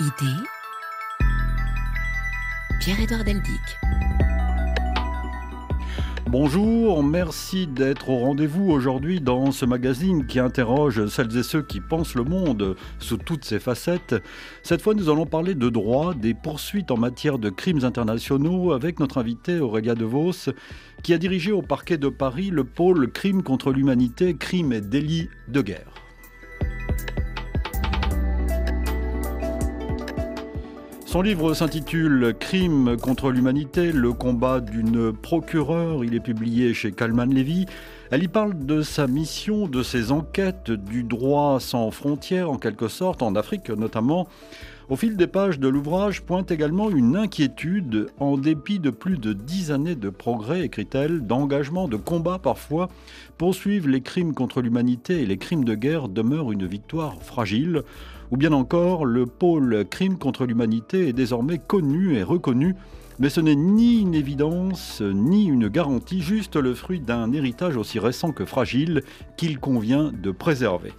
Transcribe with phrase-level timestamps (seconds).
[0.00, 0.40] Idée
[2.80, 3.60] Pierre-Édouard Deldic.
[6.26, 11.82] Bonjour, merci d'être au rendez-vous aujourd'hui dans ce magazine qui interroge celles et ceux qui
[11.82, 14.14] pensent le monde sous toutes ses facettes.
[14.62, 19.00] Cette fois, nous allons parler de droit, des poursuites en matière de crimes internationaux avec
[19.00, 20.48] notre invité Aurélia De Vos,
[21.02, 25.28] qui a dirigé au parquet de Paris le pôle Crimes contre l'humanité, crimes et délits
[25.48, 25.99] de guerre.
[31.10, 36.04] Son livre s'intitule Crime contre l'humanité, le combat d'une procureure.
[36.04, 37.66] Il est publié chez Kalman Levy.
[38.12, 42.88] Elle y parle de sa mission, de ses enquêtes, du droit sans frontières en quelque
[42.88, 44.26] sorte, en Afrique notamment.
[44.88, 49.32] Au fil des pages de l'ouvrage pointe également une inquiétude, en dépit de plus de
[49.32, 52.88] dix années de progrès, écrit-elle, d'engagement, de combat parfois,
[53.38, 57.82] poursuivre les crimes contre l'humanité et les crimes de guerre demeurent une victoire fragile.
[58.32, 62.74] Ou bien encore, le pôle crime contre l'humanité est désormais connu et reconnu,
[63.20, 67.98] mais ce n'est ni une évidence, ni une garantie, juste le fruit d'un héritage aussi
[67.98, 69.02] récent que fragile
[69.36, 70.92] qu'il convient de préserver.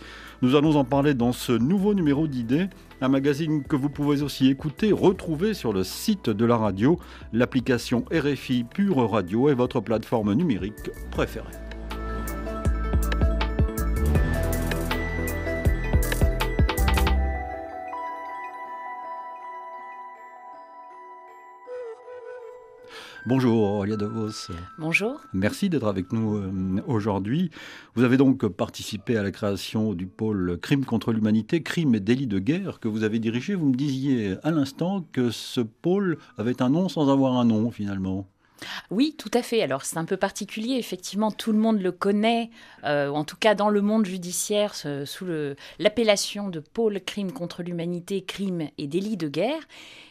[0.44, 2.68] Nous allons en parler dans ce nouveau numéro d'idées,
[3.02, 7.00] un magazine que vous pouvez aussi écouter, retrouver sur le site de la radio.
[7.34, 11.71] L'application RFI Pure Radio est votre plateforme numérique préférée.
[23.28, 24.52] Bonjour Aurélia Vos.
[24.80, 25.22] Bonjour.
[25.32, 27.52] Merci d'être avec nous euh, aujourd'hui.
[27.94, 32.26] Vous avez donc participé à la création du pôle Crime contre l'humanité, crimes et délits
[32.26, 33.54] de guerre que vous avez dirigé.
[33.54, 37.70] Vous me disiez à l'instant que ce pôle avait un nom sans avoir un nom
[37.70, 38.28] finalement.
[38.90, 39.62] Oui, tout à fait.
[39.62, 42.50] Alors c'est un peu particulier, effectivement, tout le monde le connaît,
[42.84, 45.26] euh, en tout cas dans le monde judiciaire, sous
[45.80, 49.62] l'appellation de pôle crime contre l'humanité, crimes et délits de guerre.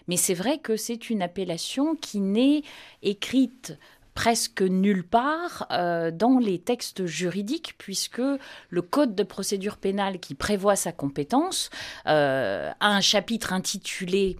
[0.08, 2.62] Mais c'est vrai que c'est une appellation qui n'est
[3.02, 3.78] écrite
[4.14, 8.20] presque nulle part euh, dans les textes juridiques, puisque
[8.68, 11.70] le Code de procédure pénale qui prévoit sa compétence
[12.06, 14.36] euh, a un chapitre intitulé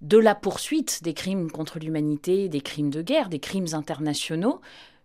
[0.00, 4.60] de la poursuite des crimes contre l'humanité, des crimes de guerre, des crimes internationaux,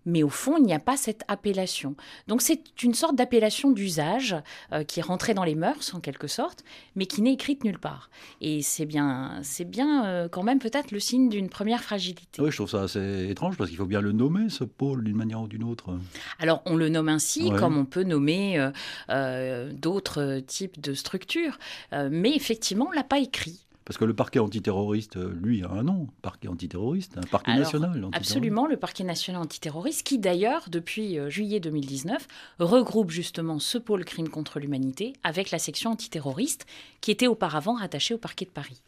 [0.05, 1.95] mais au fond, il n'y a pas cette appellation.
[2.27, 4.35] Donc c'est une sorte d'appellation d'usage
[4.71, 6.63] euh, qui est rentrée dans les mœurs, en quelque sorte,
[6.95, 8.09] mais qui n'est écrite nulle part.
[8.41, 12.41] Et c'est bien, c'est bien euh, quand même peut-être le signe d'une première fragilité.
[12.41, 15.15] Oui, je trouve ça assez étrange, parce qu'il faut bien le nommer, ce pôle, d'une
[15.15, 15.97] manière ou d'une autre.
[16.39, 18.69] Alors on le nomme ainsi, comme on peut nommer
[19.09, 21.57] euh, d'autres types de structures,
[21.91, 23.63] mais effectivement, on ne l'a pas écrit.
[23.85, 28.07] Parce que le parquet antiterroriste, lui, a un nom, parquet antiterroriste, un parquet national.
[28.13, 32.27] Absolument, le parquet national antiterroriste, qui d'ailleurs, depuis euh, juillet 2019,
[32.59, 36.65] regroupe justement ce pôle crime contre l'humanité avec la section antiterroriste,
[37.01, 38.81] qui était auparavant rattachée au parquet de Paris.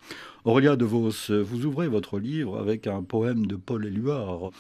[0.46, 4.52] Aurélia De Vos, vous ouvrez votre livre avec un poème de Paul Éluard.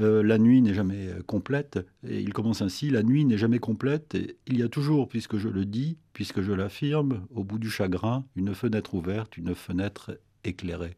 [0.00, 1.78] Euh, la nuit n'est jamais euh, complète.
[2.08, 4.14] Et il commence ainsi La nuit n'est jamais complète.
[4.14, 7.70] Et il y a toujours, puisque je le dis, puisque je l'affirme, au bout du
[7.70, 10.96] chagrin, une fenêtre ouverte, une fenêtre éclairée.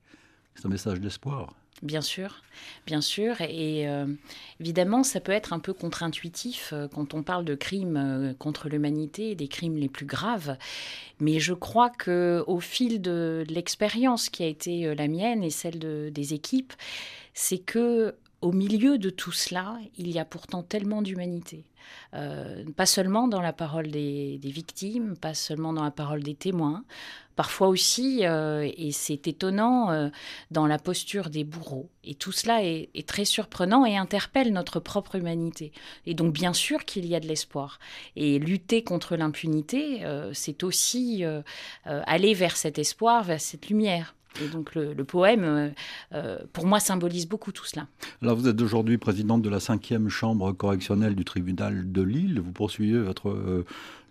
[0.54, 1.54] C'est un message d'espoir.
[1.82, 2.42] Bien sûr,
[2.86, 3.38] bien sûr.
[3.42, 4.06] Et euh,
[4.60, 9.46] évidemment, ça peut être un peu contre-intuitif quand on parle de crimes contre l'humanité, des
[9.46, 10.56] crimes les plus graves.
[11.20, 16.10] Mais je crois que au fil de, l'expérience qui a été la mienne et celle
[16.10, 16.72] des équipes,
[17.34, 18.14] c'est que
[18.46, 21.66] au milieu de tout cela, il y a pourtant tellement d'humanité.
[22.14, 26.84] Euh, pas seulement dans la parole des, victimes, pas seulement dans la parole des témoins,
[27.34, 30.08] parfois aussi, euh, et c'est étonnant, euh,
[30.52, 31.90] dans la posture des bourreaux.
[32.04, 35.72] Et tout cela est, est, très surprenant et interpelle notre propre humanité.
[36.06, 37.80] Et donc bien sûr qu'il y a de l'espoir.
[38.14, 41.24] Et lutter contre l'impunité, c'est aussi
[41.84, 44.15] aller vers cet espoir, vers cette lumière.
[44.44, 45.68] Et donc le, poème, euh,
[46.12, 47.86] euh, pour moi, symbolise beaucoup tout cela.
[48.22, 52.40] Alors vous êtes aujourd'hui présidente de la cinquième chambre correctionnelle du tribunal de Lille.
[52.40, 53.64] Vous poursuivez votre euh,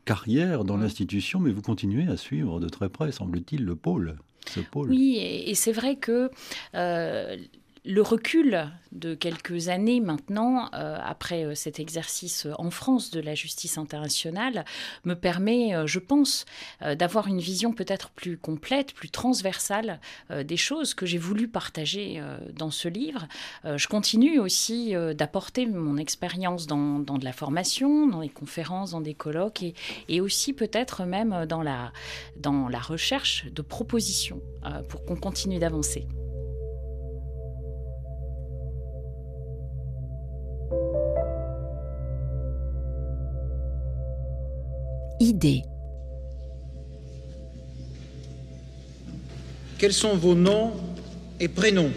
[0.05, 4.15] carrière dans l'institution, mais vous continuez à suivre de très près, semble-t-il, le pôle.
[4.47, 4.89] Ce pôle.
[4.89, 6.29] Oui, et, c'est vrai que
[7.85, 13.35] le recul de quelques années maintenant, euh, après euh, cet exercice en France de la
[13.35, 14.65] justice internationale,
[15.03, 16.45] me permet, euh, je pense,
[16.97, 19.99] d'avoir une vision peut-être plus complète, plus transversale
[20.31, 22.21] des choses que j'ai voulu partager
[22.53, 23.27] dans ce livre.
[23.63, 29.13] je continue aussi d'apporter mon expérience dans, de la formation, dans les conférences, dans des
[29.13, 29.73] colloques et,
[30.09, 31.91] et aussi peut-être même dans la,
[32.37, 34.41] dans la recherche de propositions
[34.89, 36.07] pour qu'on continue d'avancer.
[45.19, 45.63] Idée.
[49.77, 50.71] Quels sont vos noms
[51.39, 51.91] et prénoms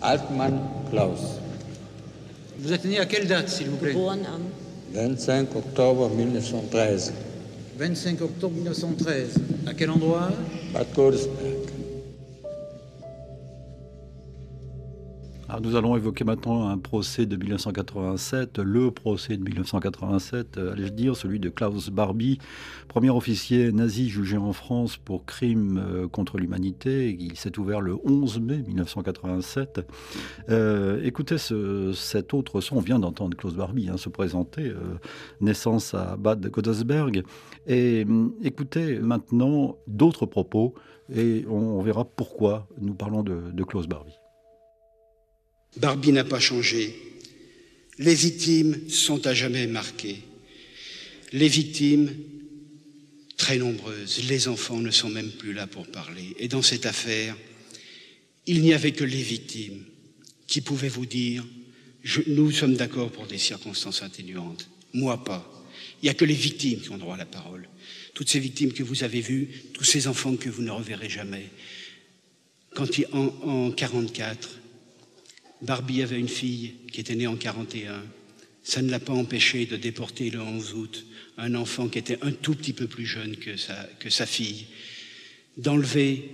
[0.00, 1.20] Altmann Klaus.
[2.58, 3.94] Vous êtes né à quelle date, s'il vous plaît
[4.92, 7.12] 25 octobre 1913.
[7.78, 9.34] 25 octobre 1913.
[9.66, 10.28] À quel endroit?
[10.72, 11.61] Bad Godesberg.
[15.60, 21.16] Nous allons évoquer maintenant un procès de 1987, le procès de 1987, euh, allais-je dire,
[21.16, 22.38] celui de Klaus Barbie,
[22.88, 27.16] premier officier nazi jugé en France pour crime euh, contre l'humanité.
[27.18, 29.86] Il s'est ouvert le 11 mai 1987.
[30.48, 34.72] Euh, écoutez cet autre son, on vient d'entendre Klaus Barbie hein, se présenter,
[35.40, 37.24] naissance à Bad Godesberg.
[37.66, 38.06] Et
[38.42, 40.74] écoutez maintenant d'autres propos
[41.14, 44.21] et on, verra pourquoi nous parlons de Klaus Barbie.
[45.76, 46.94] Barbie n'a pas changé.
[47.98, 50.18] Les victimes sont à jamais marquées.
[51.32, 52.14] Les victimes,
[53.36, 56.34] très nombreuses, les enfants ne sont même plus là pour parler.
[56.38, 57.36] Et dans cette affaire,
[58.46, 59.84] il n'y avait que les victimes
[60.46, 61.44] qui pouvaient vous dire
[62.26, 64.68] nous sommes d'accord pour des circonstances atténuantes.
[64.92, 65.48] Moi pas.
[66.02, 67.68] Il n'y a que les victimes qui ont droit à la parole.
[68.14, 71.46] Toutes ces victimes que vous avez vues, tous ces enfants que vous ne reverrez jamais.
[72.74, 74.58] Quand en, en 44,
[75.62, 78.02] Barbie avait une fille qui était née en 41.
[78.64, 81.06] Ça ne l'a pas empêché de déporter le 11 août
[81.38, 84.66] un enfant qui était un tout petit peu plus jeune que sa, fille,
[85.56, 86.30] d'enlever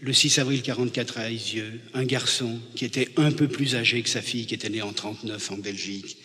[0.00, 4.08] le 6 avril 44 à Aisieux un garçon qui était un peu plus âgé que
[4.08, 6.16] sa fille qui était née en 39 en Belgique.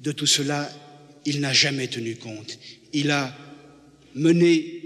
[0.00, 0.70] De tout cela,
[1.24, 2.58] il n'a jamais tenu compte.
[2.92, 3.36] Il a
[4.14, 4.82] mené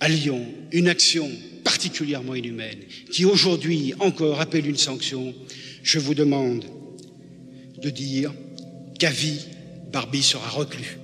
[0.00, 1.30] à Lyon une action
[1.64, 2.78] particulièrement inhumaine,
[3.10, 5.34] qui aujourd'hui encore appelle une sanction,
[5.82, 6.64] je vous demande
[7.82, 8.32] de dire
[8.98, 9.46] qu'à vie,
[9.92, 10.98] Barbie sera reclus.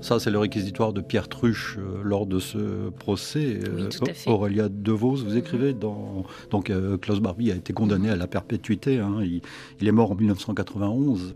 [0.00, 3.58] Ça, c'est le réquisitoire de Pierre Truche euh, lors de ce procès.
[3.60, 5.36] Oui, euh, Aurélia DeVos, vous mhm.
[5.36, 6.24] écrivez dans.
[6.50, 9.00] Donc, euh, Klaus Barbie a été condamné à la perpétuité.
[9.00, 9.18] Hein.
[9.22, 9.42] il,
[9.80, 11.34] il, est mort en 1991.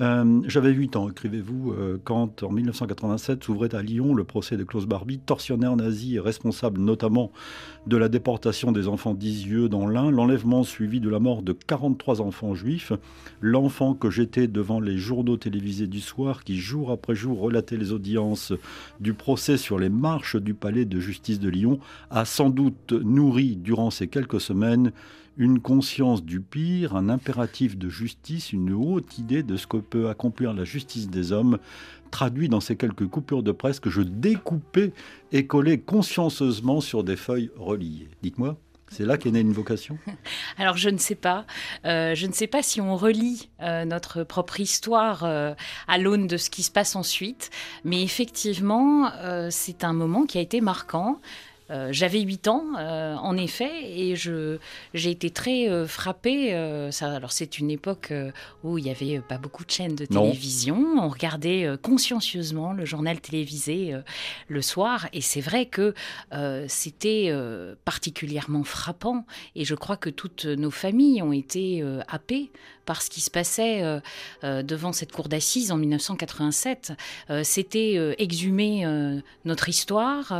[0.00, 4.64] Euh, j'avais 8 ans, écrivez-vous, euh, quand en 1987 s'ouvrait à Lyon le procès de
[4.64, 7.30] Klaus Barbie, tortionnaire nazi responsable notamment
[7.86, 12.20] de la déportation des enfants d'Isieux dans l'Ain, l'enlèvement suivi de la mort de 43
[12.20, 12.92] enfants juifs,
[13.40, 17.92] l'enfant que j'étais devant les journaux télévisés du soir qui jour après jour relataient les
[17.92, 18.52] audiences
[19.00, 21.78] du procès sur les marches du palais de justice de Lyon,
[22.10, 24.92] a sans doute nourri durant ces quelques semaines
[25.36, 30.08] une conscience du pire, un impératif de justice, une haute idée de ce que peut
[30.08, 31.58] accomplir la justice des hommes,
[32.10, 34.92] traduit dans ces quelques coupures de presse que je découpais
[35.32, 38.08] et collais consciencieusement sur des feuilles reliées.
[38.22, 38.56] Dites-moi.
[38.92, 39.98] C'est là qu'est née une vocation?
[40.58, 41.46] Alors je ne sais pas.
[41.86, 45.54] Euh, je ne sais pas si on relit euh, notre propre histoire euh,
[45.88, 47.50] à l'aune de ce qui se passe ensuite,
[47.84, 49.10] mais effectivement,
[49.50, 51.20] c'est un moment qui a été marquant.
[51.70, 56.52] Euh, j'avais 8 ans, euh, en effet, et j'ai été très euh, frappée.
[56.90, 58.12] Ça, alors, c'est une époque
[58.62, 60.76] où il n'y avait pas beaucoup de chaînes de télévision.
[60.98, 63.94] On regardait consciencieusement le journal télévisé
[64.48, 65.94] le soir, et c'est vrai que
[66.68, 67.32] c'était
[67.84, 69.24] particulièrement frappant.
[69.54, 72.50] Et je crois que toutes nos familles ont été happées
[72.84, 74.00] par ce qui se passait euh,
[74.44, 76.92] euh, devant cette cour d'assises en 1987.
[77.30, 78.84] Euh, c'était exhumer
[79.44, 80.32] notre histoire,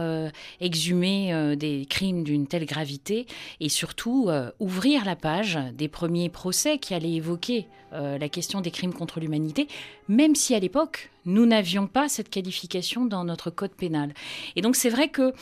[0.61, 1.12] exhumer
[1.57, 3.26] des crimes d'une telle gravité
[3.61, 8.95] et surtout ouvrir la page des premiers procès qui allaient évoquer la question des crimes
[8.95, 9.69] contre l'humanité,
[10.09, 14.14] même si à l'époque, nous n'avions pas cette qualification dans notre code pénal.
[14.57, 15.33] Et donc c'est vrai que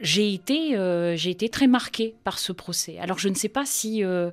[0.00, 2.98] j'ai été, euh, j'ai été très marquée par ce procès.
[2.98, 4.30] Alors je ne sais pas si, euh,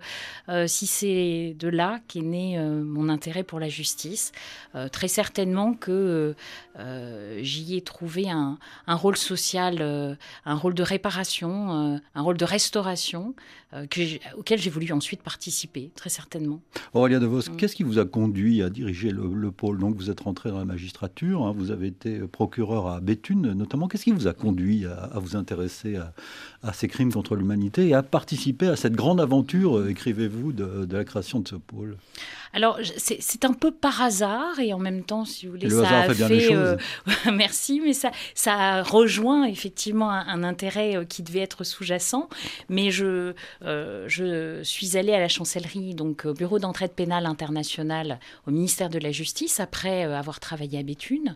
[0.50, 4.32] euh, si c'est de là qu'est né mon intérêt pour la justice.
[4.92, 6.36] très certainement que
[7.40, 8.58] j'y ai trouvé un,
[8.88, 13.34] un rôle social, un rôle de réparation, un rôle de restauration
[14.38, 16.62] auquel j'ai voulu ensuite participer, très certainement.
[16.94, 17.58] Aurélia De Vos, mm.
[17.58, 19.80] qu'est-ce qui vous a conduit à diriger le, pôle?
[19.80, 23.88] Donc vous êtes rentré dans la magistrature, hein, vous avez été procureur à Béthune notamment.
[23.88, 25.98] Qu'est-ce qui vous a conduit à, à vous intéresser
[26.64, 30.88] à, ces crimes contre l'humanité et à participer à cette grande aventure, euh, écrivez-vous, de,
[30.90, 31.98] la création de ce pôle?
[32.56, 36.14] Alors, c'est un peu par hasard et en même temps, si vous voulez, ça a
[36.14, 36.56] fait.
[36.56, 36.78] Euh,
[37.32, 42.30] merci, mais ça, ça a rejoint effectivement un, intérêt euh, qui devait être sous-jacent.
[42.70, 48.52] Mais je, je suis allée à la chancellerie, donc au bureau d'entraide pénale internationale au
[48.52, 51.36] ministère de la Justice, après avoir travaillé à Béthune.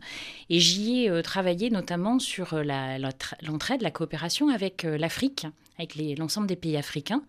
[0.49, 5.47] Et j'y ai travaillé notamment sur l'entraide, la, la coopération avec euh, l'Afrique
[5.79, 7.23] avec l'ensemble des pays africains.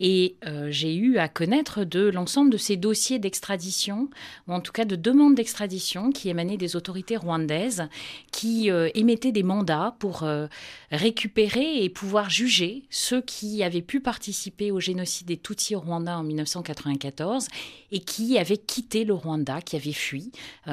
[0.00, 4.10] Et euh, j'ai eu à connaître de l'ensemble de ces dossiers d'extradition,
[4.46, 7.88] ou en tout cas de demandes d'extradition qui émanaient des autorités rwandaises,
[8.32, 10.46] qui euh, émettaient des mandats pour euh,
[10.90, 16.18] récupérer et pouvoir juger ceux qui avaient pu participer au génocide des Tutsis au Rwanda
[16.18, 17.48] en 1994
[17.92, 20.32] et qui avaient quitté le Rwanda, qui avaient fui,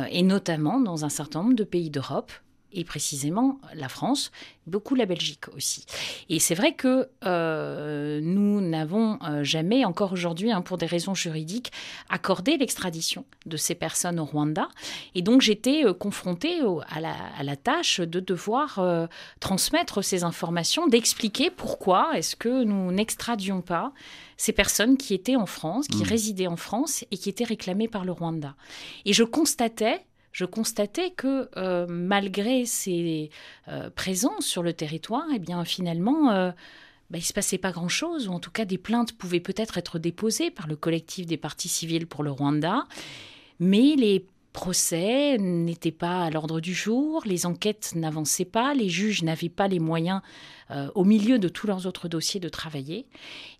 [0.09, 2.31] et notamment dans un certain nombre de pays d'Europe,
[2.73, 4.31] et précisément la France,
[4.67, 5.85] beaucoup la Belgique aussi.
[6.29, 11.13] Et c'est vrai que euh, nous n'avons euh, jamais, encore aujourd'hui, hein, pour des raisons
[11.13, 11.71] juridiques,
[12.09, 14.69] accordé l'extradition de ces personnes au Rwanda.
[15.15, 18.81] Et donc j'étais euh, confrontée à, la, à, la, tâche de devoir
[19.39, 23.93] transmettre ces informations, d'expliquer pourquoi est-ce que nous n'extradions pas
[24.37, 26.07] ces personnes qui étaient en France, qui mmh.
[26.07, 28.55] résidaient en France et qui étaient réclamées par le Rwanda.
[29.05, 33.29] Et je constatais je constatais que euh, malgré ces
[33.69, 36.49] euh, présences sur le territoire, eh bien finalement, euh,
[37.11, 39.77] bah, il ne se passait pas grand-chose, ou en tout cas des plaintes pouvaient peut-être
[39.77, 42.87] être déposées par le collectif des partis civils pour le Rwanda,
[43.59, 49.23] mais les procès n'étaient pas à l'ordre du jour, les enquêtes n'avançaient pas, les juges
[49.23, 50.21] n'avaient pas les moyens
[50.73, 53.05] euh, au milieu de tous leurs autres dossiers de travailler.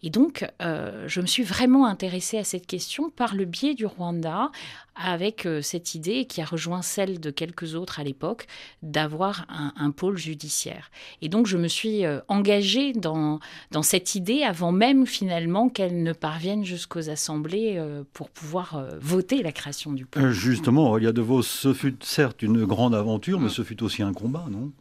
[0.01, 3.86] Et donc, euh, je me suis vraiment intéressée à cette question par le biais du
[3.86, 4.51] Rwanda,
[4.96, 8.48] avec euh, cette idée qui a rejoint celle de quelques autres à l'époque,
[8.82, 10.89] d'avoir un, pôle judiciaire.
[11.22, 13.39] Et donc, je me suis engagée dans,
[13.72, 17.79] dans cette idée avant même finalement qu'elle ne parvienne jusqu'aux assemblées
[18.13, 20.32] pour pouvoir voter la création du pôle.
[20.32, 23.51] Justement, Aurélia De Vos, ce fut certes une grande aventure, mais mm.
[23.51, 24.72] ce fut aussi un combat, non?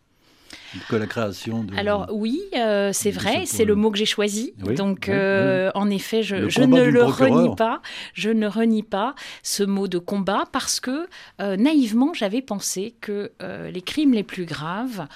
[0.89, 1.75] Que la création de...
[1.77, 4.55] Alors oui, euh, c'est vrai, c'est le mot que j'ai choisi.
[4.77, 7.81] Donc euh, en effet, je, ne le renie pas.
[8.15, 11.09] Je ne renie pas ce mot de combat parce que
[11.41, 15.07] euh, naïvement, j'avais pensé que les crimes les plus graves,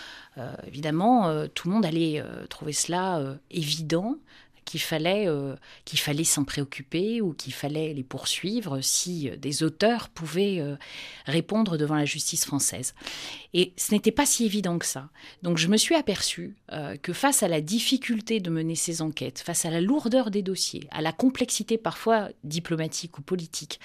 [0.67, 4.17] évidemment, tout le monde allait trouver cela évident
[4.67, 5.55] qu'il fallait, euh,
[5.87, 10.77] qu'il fallait s'en préoccuper ou qu'il fallait les poursuivre si euh, des auteurs pouvaient euh,
[11.25, 12.95] répondre devant la justice française.
[13.55, 15.09] Et ce n'était pas si évident que ça.
[15.43, 16.57] Donc je me suis aperçue
[17.01, 20.87] que face à la difficulté de mener ces enquêtes, face à la lourdeur des dossiers,
[20.91, 23.81] à la complexité parfois diplomatique ou politique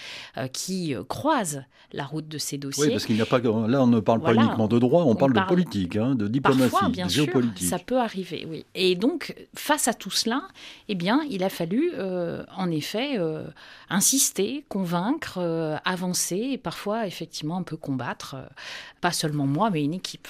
[0.51, 2.85] qui croise la route de ces dossiers.
[2.85, 5.15] Oui, parce qu'il n'y a pas là on ne parle pas uniquement de droit, on,
[5.15, 7.59] parle, de politique, hein, de diplomatie, parfois, bien de géopolitique.
[7.59, 8.65] Sûr, ça peut arriver, oui.
[8.75, 10.47] Et donc face à tout cela,
[10.87, 13.47] eh bien, il a fallu euh, en effet euh,
[13.89, 18.35] insister, convaincre, euh, avancer et parfois effectivement un peu combattre,
[19.01, 20.27] pas seulement moi, mais une équipe.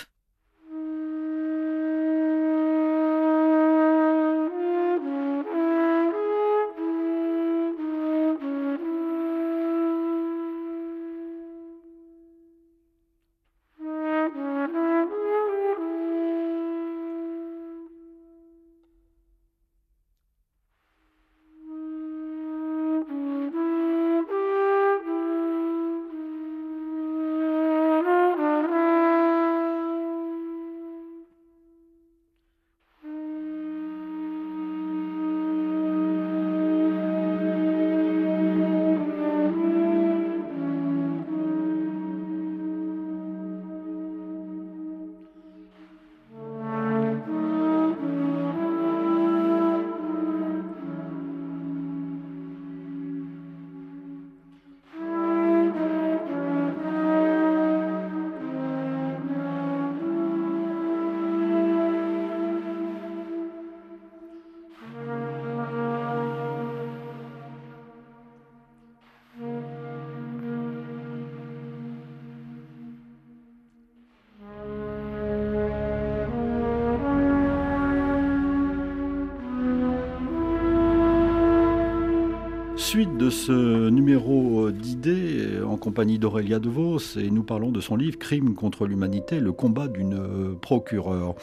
[83.05, 88.17] De ce numéro d'idées en compagnie d'Aurélia De Vos et nous parlons de son livre
[88.19, 91.35] Crime contre l'humanité, le combat d'une procureure.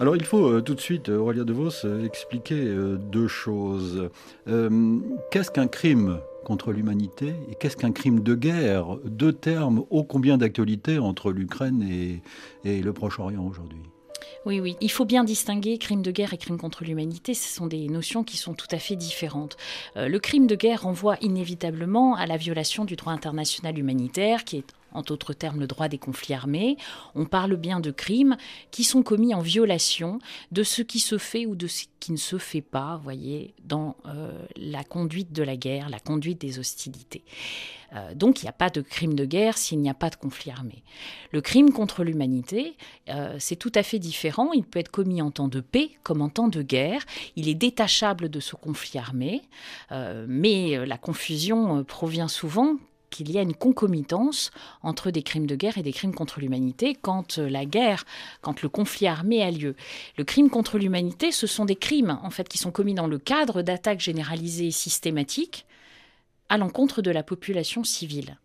[0.00, 1.70] Alors il faut euh, tout de suite, Aurélia De Vos,
[2.04, 4.10] expliquer euh, deux choses.
[4.46, 4.98] Euh,
[5.30, 8.96] qu'est-ce qu'un crime contre l'humanité et qu'est-ce qu'un crime de guerre?
[9.04, 11.82] Deux termes ô combien d'actualité entre l'Ukraine
[12.64, 13.82] et le Proche-Orient aujourd'hui?
[14.48, 14.78] Oui, oui.
[14.80, 17.34] Il faut bien distinguer crime de guerre et crime contre l'humanité.
[17.34, 19.58] Ce sont des notions qui sont tout à fait différentes.
[19.98, 24.56] Euh, le crime de guerre renvoie inévitablement à la violation du droit international humanitaire qui
[24.56, 24.64] est
[24.98, 26.76] en d'autres termes le droit des conflits armés.
[27.14, 28.36] On parle bien de crimes
[28.70, 30.18] qui sont commis en violation
[30.52, 33.96] de ce qui se fait ou de ce qui ne se fait pas, voyez, dans
[34.06, 37.24] euh, la conduite de la guerre, la conduite des hostilités.
[37.94, 40.16] Euh, donc il n'y a pas de crime de guerre s'il n'y a pas de
[40.16, 40.82] conflit armé.
[41.32, 42.76] Le crime contre l'humanité,
[43.08, 44.52] euh, c'est tout à fait différent.
[44.52, 47.04] Il peut être commis en temps de paix comme en temps de guerre.
[47.36, 49.42] Il est détachable de ce conflit armé,
[50.26, 52.76] mais la confusion provient souvent
[53.10, 54.50] qu'il y a une concomitance
[54.82, 58.04] entre des crimes de guerre et des crimes contre l'humanité quand euh, la guerre,
[58.40, 59.74] quand le conflit armé a lieu.
[60.16, 63.18] Le crime contre l'humanité, ce sont des crimes en fait qui sont commis dans le
[63.18, 65.66] cadre d'attaques généralisées et systématiques
[66.48, 68.38] à l'encontre de la population civile.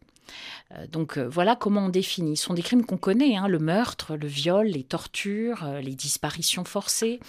[0.72, 2.38] Euh, donc euh, voilà comment on définit.
[2.38, 5.96] Ce sont des crimes qu'on connaît, hein, le meurtre, le viol, les tortures, euh, les
[5.96, 7.20] disparitions forcées,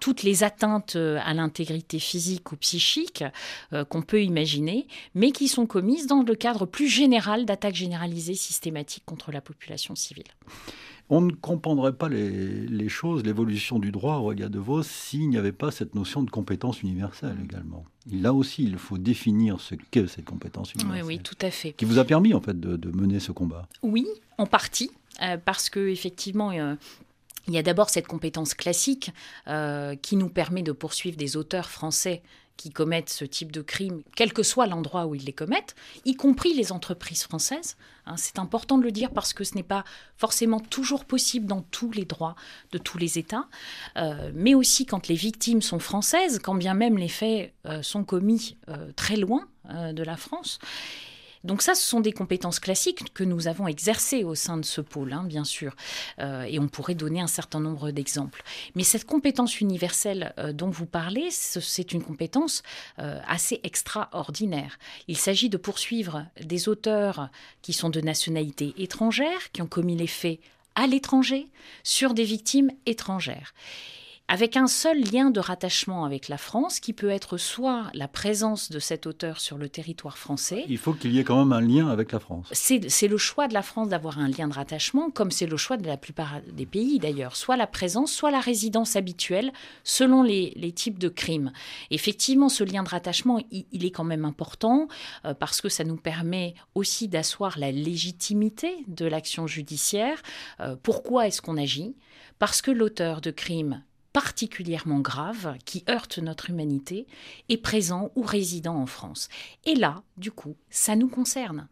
[0.00, 3.24] toutes les atteintes à l'intégrité physique ou psychique
[3.88, 9.04] qu'on peut imaginer, mais qui sont commises dans le cadre plus général d'attaques généralisées systématiques
[9.06, 10.26] contre la population civile.
[11.10, 15.52] On ne comprendrait pas les, choses, l'évolution du droit, Aurélia De Vos, s'il n'y avait
[15.52, 17.84] pas cette notion de compétence universelle également.
[18.12, 21.04] Là aussi, il faut définir ce qu'est cette compétence universelle.
[21.04, 21.72] Oui, oui, tout à fait.
[21.72, 23.66] Qui vous a permis en fait de, mener ce combat.
[23.82, 24.90] Oui, en partie,
[25.22, 26.50] euh, parce que effectivement.
[26.52, 26.74] Euh,
[27.48, 29.10] il y a d'abord cette compétence classique
[29.46, 32.22] euh, qui nous permet de poursuivre des auteurs français
[32.58, 35.74] qui commettent ce type de crime, quel que soit l'endroit où ils les commettent,
[36.04, 37.76] y compris les entreprises françaises.
[38.04, 39.84] Hein, c'est important de le dire parce que ce n'est pas
[40.16, 42.34] forcément toujours possible dans tous les droits
[42.72, 43.46] de tous les États,
[43.96, 48.04] euh, mais aussi quand les victimes sont françaises, quand bien même les faits euh, sont
[48.04, 49.46] commis euh, très loin
[49.92, 50.58] de la France.
[51.44, 54.80] Donc ça, ce sont des compétences classiques que nous avons exercées au sein de ce
[54.80, 55.74] pôle, hein, bien sûr.
[56.18, 58.42] Euh, et on pourrait donner un certain nombre d'exemples.
[58.74, 62.62] Mais cette compétence universelle euh, dont vous parlez, c'est une compétence
[62.98, 64.78] euh, assez extraordinaire.
[65.06, 67.30] Il s'agit de poursuivre des auteurs
[67.62, 70.40] qui sont de nationalité étrangère, qui ont commis les faits
[70.74, 71.48] à l'étranger,
[71.82, 73.52] sur des victimes étrangères
[74.28, 78.70] avec un seul lien de rattachement avec la France, qui peut être soit la présence
[78.70, 80.66] de cet auteur sur le territoire français.
[80.68, 82.48] Il faut qu'il y ait quand même un lien avec la France.
[82.52, 85.78] C'est le choix de la France d'avoir un lien de rattachement, comme c'est le choix
[85.78, 89.50] de la plupart des pays d'ailleurs, soit la présence, soit la résidence habituelle,
[89.82, 91.50] selon les, types de crimes.
[91.90, 94.86] Effectivement, ce lien de rattachement, il, est quand même important,
[95.24, 100.22] euh, parce que ça nous permet aussi d'asseoir la légitimité de l'action judiciaire.
[100.60, 101.96] Euh, pourquoi est-ce qu'on agit?
[102.38, 107.06] Parce que l'auteur de crime particulièrement grave qui heurte notre humanité
[107.48, 109.28] est présent ou résident en France.
[109.64, 111.68] Et là, du coup, ça nous concerne.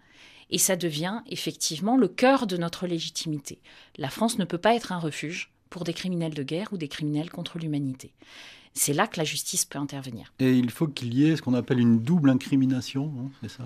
[0.50, 3.60] Et ça devient effectivement le cœur de notre légitimité.
[3.98, 6.88] La France ne peut pas être un refuge pour des criminels de guerre ou des
[6.88, 8.12] criminels contre l'humanité.
[8.72, 10.32] C'est là que la justice peut intervenir.
[10.38, 13.64] Et il faut qu'il y ait ce qu'on appelle une double incrimination, c'est ça?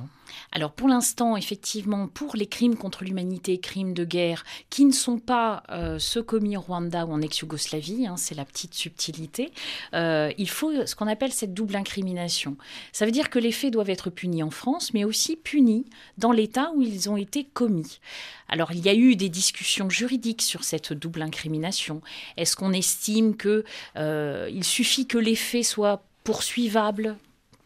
[0.53, 5.19] Alors pour l'instant, effectivement, pour les crimes contre l'humanité, crimes de guerre, qui ne sont
[5.19, 9.53] pas euh, ceux commis au Rwanda ou en ex-Yougoslavie, hein, c'est la petite subtilité,
[9.95, 12.57] euh, il faut ce qu'on appelle cette double incrimination.
[12.93, 15.87] Ça veut dire que les faits doivent être punis en France, mais aussi punis
[16.19, 18.01] dans l'État où ils ont été commis.
[18.49, 22.03] Alors il y a eu des discussions juridiques sur cette double incrimination.
[22.37, 23.65] Est-ce qu'on estime qu'il
[23.97, 27.17] euh, suffit que les faits soient poursuivables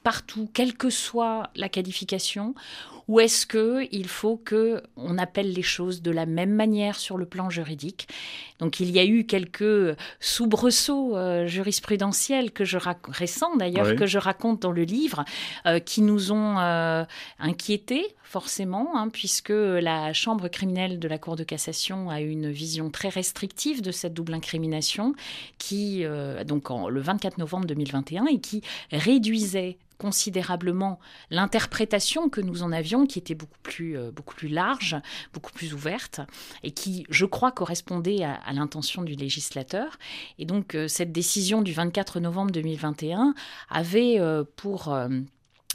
[0.04, 2.54] partout, quelle que soit la qualification,
[3.08, 7.16] ou est-ce que il faut que on appelle les choses de la même manière sur
[7.16, 8.08] le plan juridique?
[8.60, 14.18] Donc il y a eu quelques soubresauts euh, jurisprudentiels que je récents d'ailleurs que je
[14.18, 15.24] raconte dans le livre
[15.66, 17.04] euh, qui nous ont euh,
[17.38, 22.50] inquiétés forcément, hein, puisque la Chambre criminelle de la Cour de cassation a eu une
[22.50, 25.14] vision très restrictive de cette double incrimination,
[25.58, 26.04] qui,
[26.44, 30.98] donc le 24 novembre 2021, et qui réduisait considérablement
[31.30, 34.96] l'interprétation que nous en avions, qui était beaucoup plus, euh, beaucoup plus large,
[35.32, 36.20] beaucoup plus ouverte,
[36.62, 39.98] et qui, je crois, correspondait à, l'intention du législateur.
[40.38, 43.34] Et donc, euh, cette décision du 24 novembre 2021
[43.68, 44.96] avait euh, pour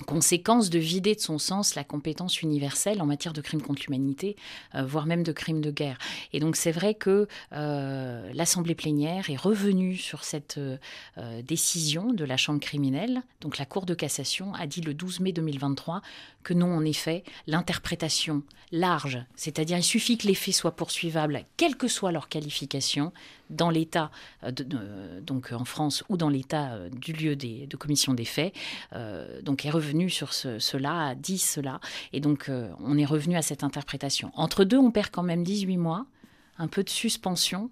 [0.07, 4.37] conséquence de vider de son sens la compétence universelle en matière de crimes contre l'humanité,
[4.73, 5.97] voire même de crimes de guerre.
[6.31, 10.57] Et donc c'est vrai que l'Assemblée plénière est revenue sur cette
[11.43, 13.23] décision de la Chambre criminelle.
[13.41, 16.01] Donc la Cour de cassation a dit le 12 mai 2023
[16.43, 21.75] que non, en effet, l'interprétation large, c'est-à-dire il suffit que les faits soient poursuivables, quelle
[21.75, 23.11] que soit leur qualification,
[23.49, 24.11] dans l'état,
[25.21, 28.53] donc en France ou dans l'état du lieu de commission des faits,
[29.41, 31.79] donc est revenu sur cela, a dit cela,
[32.13, 34.31] et donc on est revenu à cette interprétation.
[34.35, 36.05] Entre deux, on perd quand même 18 mois,
[36.59, 37.71] un peu de suspension,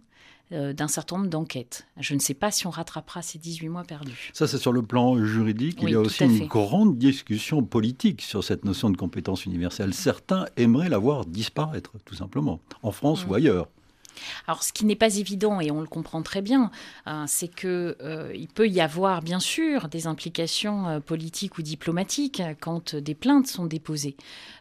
[0.52, 1.88] euh, d'un certain nombre d'enquêtes.
[2.00, 4.32] Je ne sais pas si on rattrapera ces 18 mois perdus.
[4.34, 5.80] Ça, c'est sur le plan juridique.
[5.82, 9.94] Il y a aussi une grande discussion politique sur cette notion de compétence universelle.
[9.94, 13.36] Certains aimeraient la voir disparaître, tout simplement, en France ou mm.
[13.36, 13.68] ailleurs.
[14.48, 16.72] Alors, ce qui n'est pas évident, et on le comprend très bien,
[17.06, 22.42] hein, c'est qu'il euh, peut y avoir, bien sûr, des implications euh, politiques ou diplomatiques
[22.60, 24.16] quand des plaintes sont déposées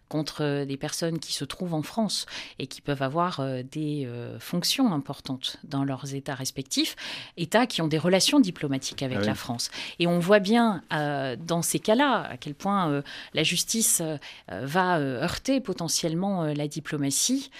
[0.08, 2.26] contre euh, des personnes qui se trouvent en France
[2.58, 6.96] et qui peuvent avoir euh, des euh, fonctions importantes dans leurs États respectifs,
[7.36, 9.70] États qui ont des relations diplomatiques avec ah la France.
[9.98, 13.02] Et on voit bien dans ces cas-là à quel point
[13.34, 14.02] la justice
[14.48, 17.50] va heurter potentiellement la diplomatie,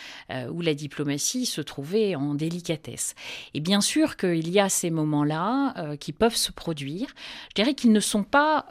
[0.50, 3.14] où la diplomatie se trouvait en délicatesse.
[3.54, 7.09] Et bien sûr qu'il y a ces moments-là qui peuvent se produire.
[7.50, 8.66] Je dirais qu'ils ne sont pas,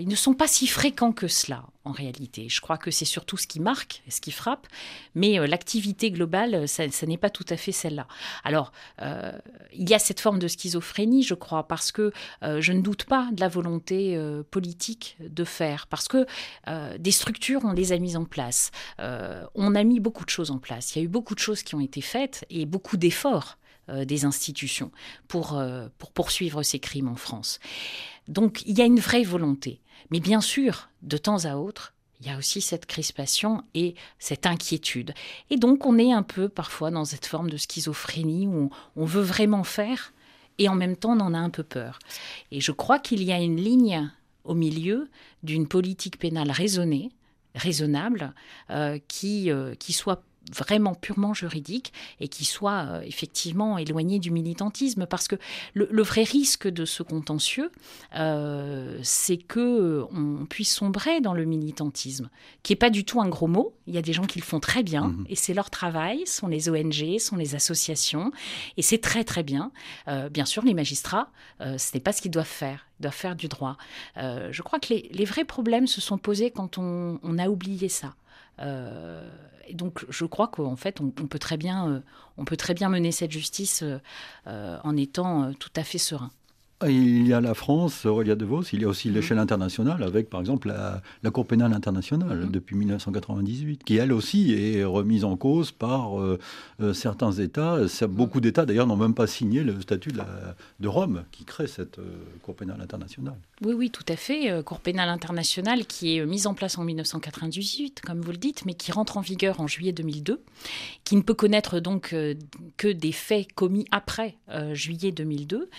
[0.00, 2.48] ils ne sont pas si fréquents que cela en réalité.
[2.48, 4.66] Je crois que c'est surtout ce qui marque, ce qui frappe,
[5.14, 8.06] mais euh, l'activité globale, ça, n'est pas tout à fait celle-là.
[8.44, 9.32] Alors, euh,
[9.72, 13.04] il y a cette forme de schizophrénie, je crois, parce que euh, je ne doute
[13.04, 14.18] pas de la volonté
[14.50, 16.26] politique de faire, parce que
[16.98, 18.70] des structures, on les a mises en place.
[18.98, 20.94] on a mis beaucoup de choses en place.
[20.94, 24.24] Il y a eu beaucoup de choses qui ont été faites et beaucoup d'efforts des
[24.24, 24.90] institutions
[25.28, 25.60] pour
[26.14, 27.58] poursuivre ces crimes en France.
[28.28, 29.80] Donc il y a une vraie volonté.
[30.10, 34.46] Mais bien sûr, de temps à autre, il y a aussi cette crispation et cette
[34.46, 35.12] inquiétude.
[35.50, 39.22] Et donc on est un peu parfois dans cette forme de schizophrénie où on, veut
[39.22, 40.12] vraiment faire
[40.58, 41.98] et en même temps on en a un peu peur.
[42.52, 44.08] Et je crois qu'il y a une ligne
[44.44, 45.10] au milieu
[45.42, 47.10] d'une politique pénale raisonnée,
[47.56, 48.32] raisonnable,
[48.70, 54.30] euh, qui, euh, qui soit vraiment purement juridique et qui soit euh, effectivement éloigné du
[54.30, 55.06] militantisme.
[55.06, 55.36] Parce que
[55.74, 57.70] le, vrai risque de ce contentieux,
[58.16, 62.28] euh, c'est que on puisse sombrer dans le militantisme,
[62.62, 63.74] qui n'est pas du tout un gros mot.
[63.86, 65.26] Il y a des gens qui le font très bien mhm.
[65.28, 68.32] et c'est leur travail, sont les ONG, sont les associations
[68.76, 69.70] et c'est très très bien.
[70.08, 72.86] Euh, bien sûr, les magistrats, ce n'est pas ce qu'ils doivent faire.
[72.98, 73.76] Ils doivent faire du droit.
[74.16, 78.14] je crois que les, vrais problèmes se sont posés quand on, on a oublié ça.
[78.60, 79.28] Euh,
[79.66, 82.00] et donc, je crois qu'en fait, on, peut très bien, euh,
[82.36, 83.84] on peut très bien mener cette justice
[84.46, 86.30] euh, en étant tout à fait serein.
[86.88, 89.14] Il y a la France, Aurélia De Vos, il y a aussi mhm.
[89.14, 92.50] l'échelle internationale avec, par exemple, la, Cour pénale internationale mhm.
[92.50, 96.38] depuis 1998, qui elle aussi est remise en cause par euh,
[96.80, 97.78] euh, certains États.
[98.08, 102.18] Beaucoup d'États d'ailleurs n'ont même pas signé le statut de, Rome qui crée cette euh,
[102.42, 103.36] Cour pénale internationale.
[103.64, 104.62] Oui, oui, tout à fait.
[104.64, 108.74] Cour pénale internationale qui est mise en place en 1998, comme vous le dites, mais
[108.74, 110.42] qui rentre en vigueur en juillet 2002,
[111.04, 112.14] qui ne peut connaître donc
[112.76, 114.36] que des faits commis après
[114.72, 115.70] juillet 2002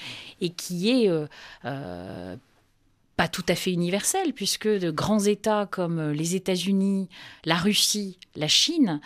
[0.42, 1.28] et qui est euh,
[1.66, 2.36] euh,
[3.16, 7.10] pas tout à fait universel, puisque de grands États comme euh, les États-Unis,
[7.46, 9.00] la Russie, la Chine,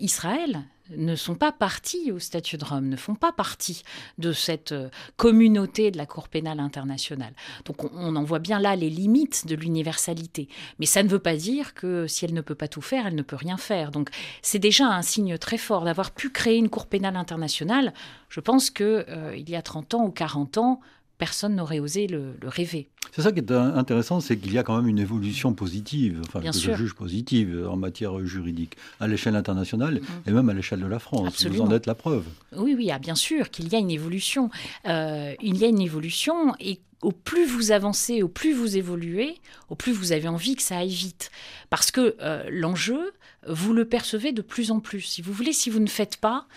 [0.00, 0.64] Israël
[0.96, 3.82] ne sont pas partis au statut de Rome, ne font pas partie
[4.18, 4.74] de cette
[5.16, 7.32] communauté de la Cour pénale internationale.
[7.64, 10.48] Donc on, en voit bien là les limites de l'universalité.
[10.78, 13.14] Mais ça ne veut pas dire que si elle ne peut pas tout faire, elle
[13.14, 13.90] ne peut rien faire.
[13.90, 14.10] Donc
[14.42, 17.94] c'est déjà un signe très fort d'avoir pu créer une Cour pénale internationale.
[18.28, 19.06] Je pense qu'il
[19.36, 20.80] il y a 30 ans ou 40 ans,
[21.22, 22.88] personne n'aurait osé le, rêver.
[23.12, 26.40] C'est ça qui est intéressant, c'est qu'il y a quand même une évolution positive, enfin
[26.40, 30.28] que je juge positive en matière juridique, à l'échelle internationale mm-hmm.
[30.28, 31.46] et même à l'échelle de la France.
[31.46, 32.24] Vous en êtes la preuve.
[32.56, 34.50] Oui, oui, ah, bien sûr qu'il y a une évolution.
[34.88, 39.36] Euh, il y a une évolution et au plus vous avancez, au plus vous évoluez,
[39.68, 41.30] au plus vous avez envie que ça aille vite.
[41.70, 43.12] Parce que euh, l'enjeu,
[43.46, 45.02] vous le percevez de plus en plus.
[45.02, 46.48] Si vous voulez, si vous ne faites pas,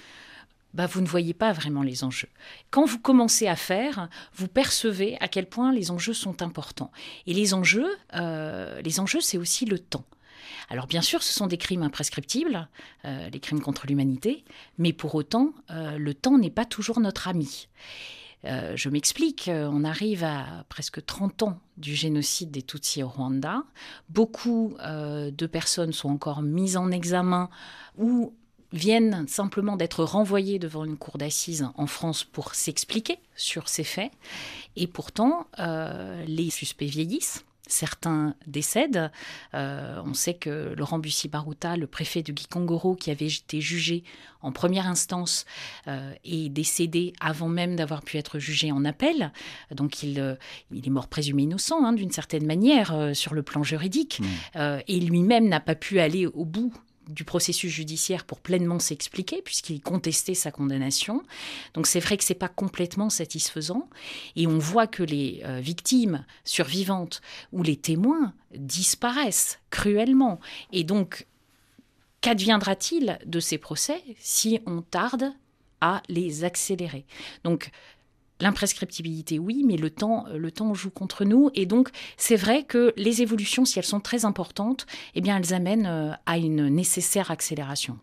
[0.75, 2.27] bah, vous ne voyez pas vraiment les enjeux.
[2.69, 6.91] Quand vous commencez à faire, vous percevez à quel point les enjeux sont importants.
[7.25, 10.03] Et les enjeux, euh, les enjeux, c'est aussi le temps.
[10.69, 12.67] Alors bien sûr, ce sont des crimes imprescriptibles,
[13.05, 14.43] euh, les crimes contre l'humanité,
[14.77, 17.69] mais pour autant, euh, le temps n'est pas toujours notre ami.
[18.43, 23.63] je m'explique, on arrive à presque 30 ans du génocide des Tutsis au Rwanda.
[24.09, 27.49] Beaucoup de personnes sont encore mises en examen
[27.97, 28.35] ou
[28.75, 34.11] viennent simplement d'être renvoyés devant une cour d'assises en France pour s'expliquer sur ces faits.
[34.75, 37.45] Et pourtant, euh, les suspects vieillissent.
[37.67, 39.11] Certains décèdent.
[39.55, 44.03] Euh, on sait que Laurent Bussy-Barouta, le préfet de Gikongoro, qui avait été jugé
[44.43, 45.45] en première instance,
[45.87, 49.31] euh, est décédé avant même d'avoir pu être jugé en appel.
[49.71, 50.37] Donc il,
[50.71, 54.19] il est mort présumé innocent, hein, d'une certaine manière, sur le plan juridique.
[54.19, 54.59] Mmh.
[54.87, 56.71] et lui-même n'a pas pu aller au bout
[57.07, 61.23] du processus judiciaire pour pleinement s'expliquer, puisqu'il contestait sa condamnation.
[61.73, 63.89] Donc c'est vrai que c'est pas complètement satisfaisant.
[64.35, 70.39] Et on voit que les euh, victimes survivantes ou les témoins disparaissent cruellement.
[70.71, 71.27] Et donc,
[72.21, 75.33] qu'adviendra-t-il de ces procès si on tarde
[75.81, 77.05] à les accélérer?
[77.43, 77.69] Donc,
[78.41, 81.49] L'imprescriptibilité, oui, mais le temps, le temps joue contre nous.
[81.53, 85.53] Et donc, c'est vrai que les évolutions, si elles sont très importantes, eh bien, elles
[85.53, 87.97] amènent euh, à une nécessaire accélération.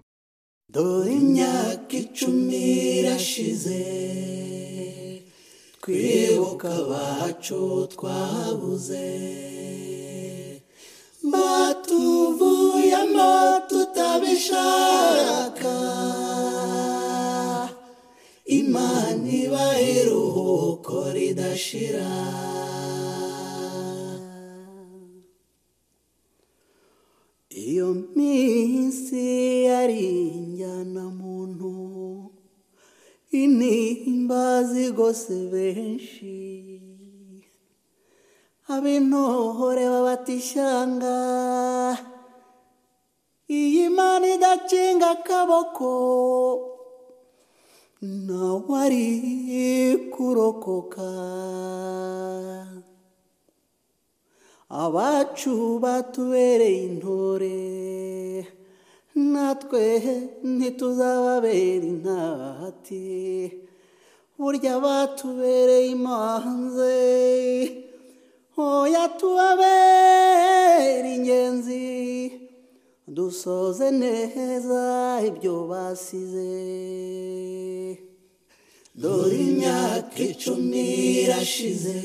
[18.59, 22.11] Imana ibahe iruhuko ridashira
[27.65, 29.23] iyo minsi
[29.69, 30.05] yari
[30.39, 31.73] injyana muntu
[33.41, 36.37] intimba zigose benshi.
[38.75, 41.17] Ab'intore babatishyanga
[43.61, 45.91] iyi mana idakinga akaboko.
[48.03, 49.07] Nawari
[50.11, 51.07] kurokoka.
[54.71, 58.47] Abacu batubereye intore
[59.15, 59.85] natwe
[60.43, 63.07] ntituzababera intati.
[64.39, 66.99] Burya batubereye imanze
[68.57, 72.42] hoya tubabera ingenzi
[73.17, 74.83] dusoze neza
[75.29, 76.53] ibyo basize.
[79.03, 80.85] Dore imyaka icumi
[81.25, 81.99] irashize.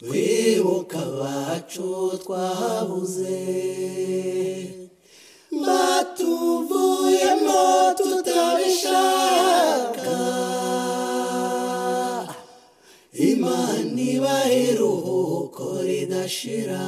[0.00, 1.88] Twibuka abacu
[2.22, 3.38] twabuze
[5.64, 7.62] batuvuyemo
[7.98, 10.14] tutabishaka.
[13.30, 16.82] Imana ibahe iruhuko ridashira.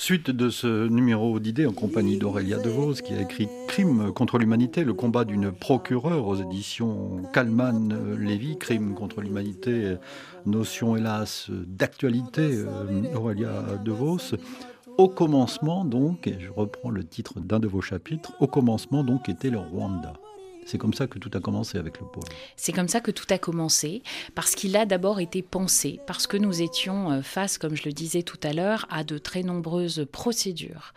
[0.00, 4.84] Suite de ce numéro d'idées en compagnie d'Aurélia DeVos qui a écrit Crime contre l'humanité,
[4.84, 9.96] le combat d'une procureure aux éditions Kalman Lévy, Crime contre l'humanité,
[10.46, 13.50] notion hélas d'actualité, euh, Aurélia
[13.84, 14.36] DeVos.
[14.98, 19.28] Au commencement donc, et je reprends le titre d'un de vos chapitres, au commencement donc
[19.28, 20.14] était le Rwanda.
[20.68, 22.24] C'est comme ça que tout a commencé avec le pôle.
[22.56, 24.02] C'est comme ça que tout a commencé,
[24.34, 27.92] parce qu'il a d'abord été pensé, parce que nous étions euh, face, comme je le
[27.92, 30.92] disais tout à l'heure, à de très nombreuses procédures.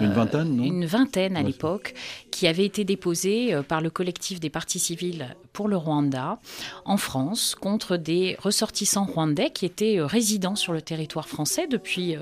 [0.00, 0.62] Une vingtaine, non?
[0.62, 1.94] Une vingtaine à l'époque,
[2.30, 6.38] qui avaient été déposées euh, par le collectif des partis civils pour le Rwanda,
[6.84, 12.14] en France, contre des ressortissants rwandais qui étaient euh, résidents sur le territoire français depuis,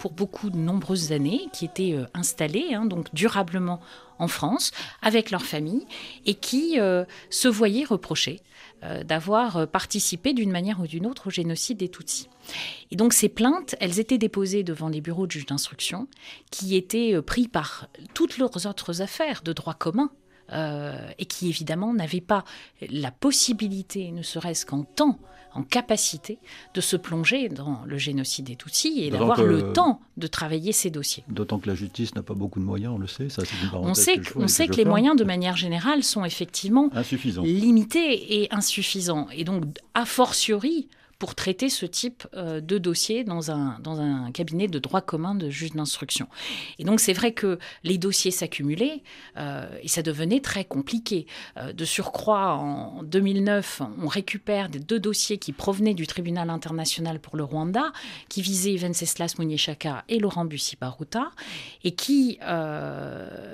[0.00, 3.80] pour beaucoup de nombreuses années, qui étaient installés, hein, donc durablement
[4.18, 4.70] en France
[5.02, 5.86] avec leur famille
[6.26, 8.40] et qui euh, se voyaient reprocher
[8.84, 12.28] euh, d'avoir participé d'une manière ou d'une autre au génocide des Tutsis.
[12.90, 16.08] Et donc ces plaintes, elles étaient déposées devant les bureaux de juges d'instruction
[16.50, 20.10] qui étaient euh, pris par toutes leurs autres affaires de droit commun.
[20.52, 22.44] Et qui évidemment n'avaient pas
[22.90, 25.18] la possibilité, ne serait-ce qu'en temps,
[25.54, 26.38] en capacité
[26.74, 30.90] de se plonger dans le génocide des Tutsis et d'avoir le temps de travailler ces
[30.90, 31.24] dossiers.
[31.28, 33.70] D'autant que la justice n'a pas beaucoup de moyens, on le sait, ça c'est une
[33.74, 36.90] On sait que, on sait que, les moyens de manière générale sont effectivement
[37.42, 39.28] limités et insuffisants.
[39.32, 43.78] Et donc, a fortiori, pour traiter ce type euh, de dossier dans un,
[44.32, 46.28] cabinet de droit commun de juge d'instruction.
[46.78, 49.02] Et donc c'est vrai que les dossiers s'accumulaient
[49.36, 51.26] euh, et ça devenait très compliqué.
[51.56, 57.18] Euh, de surcroît, en 2009, on récupère des deux dossiers qui provenaient du tribunal international
[57.18, 57.92] pour le Rwanda,
[58.28, 61.30] qui visaient Venceslas Munyeshaka et Laurent Bussi-Baruta,
[61.84, 62.38] et qui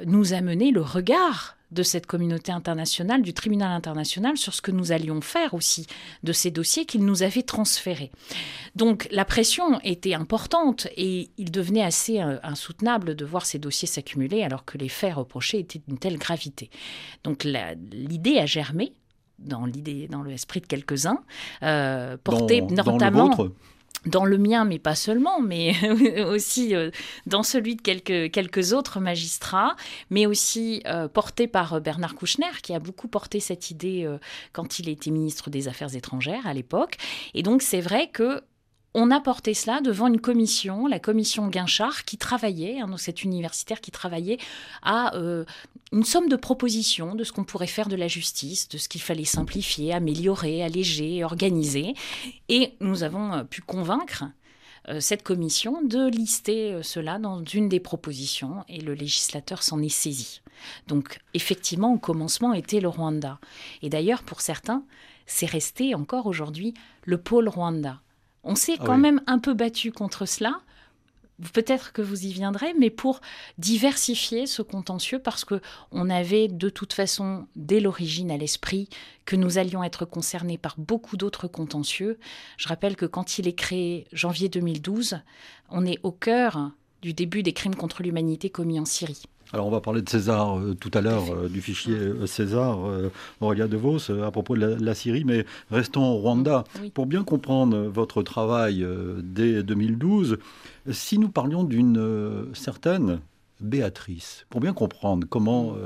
[0.07, 4.70] nous a mené le regard de cette communauté internationale, du tribunal international, sur ce que
[4.70, 5.87] nous allions faire aussi
[6.22, 8.11] de ces dossiers qu'il nous avait transférés.
[8.77, 13.88] Donc la pression était importante et il devenait assez euh, insoutenable de voir ces dossiers
[13.88, 16.70] s'accumuler alors que les faits reprochés étaient d'une telle gravité.
[17.24, 18.92] Donc l'idée a germé
[19.38, 21.22] dans l'idée, dans l'esprit de quelques-uns,
[21.62, 23.53] euh, portée notamment dans le
[24.38, 25.74] mien, mais pas seulement, mais
[26.24, 26.90] aussi euh,
[27.26, 29.76] dans celui de quelques, quelques autres magistrats,
[30.11, 34.09] mais aussi euh, porté par euh, Bernard Kouchner, qui a beaucoup porté cette idée
[34.52, 36.96] quand il était ministre des Affaires étrangères à l'époque.
[37.35, 38.42] Et donc c'est vrai que
[38.94, 43.80] on a porté cela devant une commission, la commission Guinchard, qui travaillait, hein, cet universitaire
[43.80, 44.38] qui travaillait
[44.83, 45.44] à euh,
[45.92, 49.00] une somme de propositions de ce qu'on pourrait faire de la justice, de ce qu'il
[49.00, 51.94] fallait simplifier, améliorer, alléger, organiser.
[52.48, 54.24] Et nous avons euh, pu convaincre
[54.88, 59.88] euh, cette commission de lister cela dans une des propositions et le législateur s'en est
[59.88, 60.40] saisi.
[60.87, 63.40] Donc effectivement, au commencement était le Rwanda.
[63.83, 64.85] Et d'ailleurs, pour certains,
[65.26, 68.00] c'est resté encore aujourd'hui le pôle Rwanda.
[68.44, 70.61] On s'est ah quand même un peu battu contre cela.
[71.52, 73.20] peut-être que vous y viendrez, mais pour
[73.59, 78.88] diversifier ce contentieux, parce que on avait de toute façon dès l'origine à l'esprit
[79.24, 82.18] que nous allions être concernés par beaucoup d'autres contentieux.
[82.57, 85.20] Je rappelle que quand il est créé janvier 2012,
[85.70, 86.70] on est au cœur
[87.02, 89.24] du début des crimes contre l'humanité commis en Syrie.
[89.54, 92.76] Alors on va parler de César euh, tout à l'heure, euh, du fichier euh, César,
[93.40, 96.64] Aurélia De Vos, à propos de la, Syrie, mais restons au Rwanda.
[96.92, 98.84] Pour bien comprendre votre travail
[99.22, 100.38] dès 2012,
[100.90, 103.20] si nous parlions d'une certaine
[103.60, 105.76] Béatrice, pour bien comprendre comment,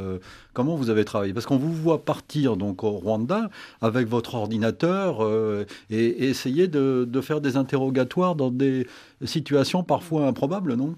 [0.55, 1.35] comment vous avez travaillé.
[1.35, 3.51] Parce qu'on vous voit partir donc au Rwanda
[3.83, 5.27] avec votre ordinateur
[5.91, 8.87] et, essayer de, de, faire des interrogatoires dans des
[9.25, 10.95] situations parfois improbables, non?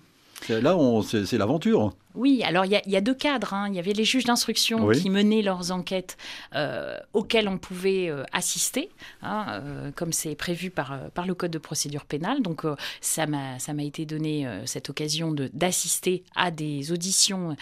[0.48, 1.92] Là, c'est l'aventure.
[2.14, 3.55] Oui, alors il y, a deux cadres.
[3.55, 3.68] Hein.
[3.68, 6.16] Il y avait les juges d'instruction qui menaient leurs enquêtes
[6.57, 8.90] euh, auxquelles on pouvait euh, assister,
[9.23, 12.42] hein, euh, comme c'est prévu par, par le Code de procédure pénale.
[12.42, 12.64] Donc
[13.01, 17.57] ça m'a été donné cette occasion d'assister à des auditions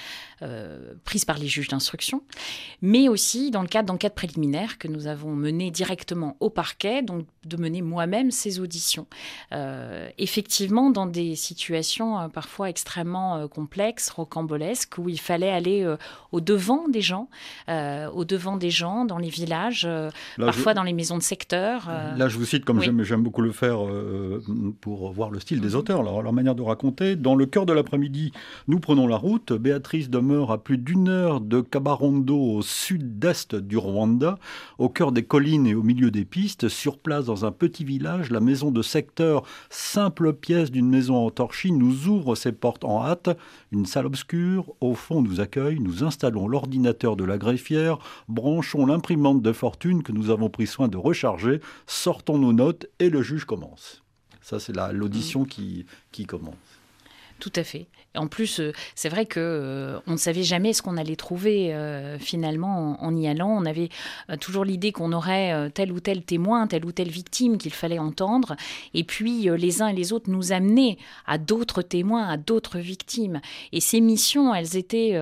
[1.04, 2.22] prises par les juges d'instruction,
[2.80, 7.26] mais aussi dans le cadre d'enquêtes préliminaires que nous avons menées directement au parquet, donc
[7.44, 9.06] de mener moi-même ces auditions.
[10.18, 14.11] effectivement, dans des situations parfois extrêmement complexes,
[14.98, 15.96] où il fallait aller euh,
[16.33, 17.29] au devant des gens,
[17.68, 21.88] euh, au devant des gens dans les villages, euh, parfois dans les maisons de secteur.
[22.16, 23.79] Là, je vous cite comme j'aime beaucoup le faire
[24.81, 27.16] pour voir le style des auteurs, leur, leur, manière de raconter.
[27.16, 28.33] Dans le cœur de l'après-midi,
[28.66, 29.53] nous prenons la route.
[29.53, 34.38] Béatrice demeure à plus d'une heure de Kabarondo, au sud-est du Rwanda,
[34.79, 36.68] au cœur des collines et au milieu des pistes.
[36.68, 41.31] Sur place, dans un petit village, la maison de secteur, simple pièce d'une maison en
[41.31, 43.37] torchis, nous ouvre ses portes en hâte.
[43.72, 49.42] Une salle obscure au fond nous accueille, nous installons l'ordinateur de la greffière, branchons l'imprimante
[49.42, 53.44] de fortune que nous avons pris soin de recharger, sortons nos notes et le juge
[53.44, 54.02] commence.
[54.40, 56.54] Ça, c'est l'audition qui, qui commence.
[57.38, 57.86] Tout à fait.
[58.18, 61.74] En plus, euh, c'est vrai que euh, on ne savait jamais ce qu'on allait trouver
[61.74, 63.50] euh, finalement en, y allant.
[63.50, 63.88] On avait
[64.40, 68.57] toujours l'idée qu'on aurait tel ou tel témoin, telle ou telle victime qu'il fallait entendre,
[68.94, 73.40] et puis les uns et les autres nous amener à d'autres témoins, à d'autres victimes.
[73.72, 75.18] Et ces missions, elles étaient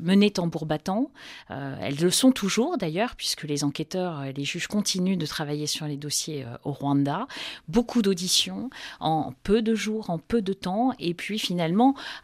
[0.00, 1.10] menées tambour battant.
[1.48, 5.96] elles le sont toujours d'ailleurs, puisque les enquêteurs les juges continuent de travailler sur les
[5.96, 7.26] dossiers au Rwanda.
[7.68, 11.71] Beaucoup d'auditions en peu de jours, en peu de temps, et puis finalement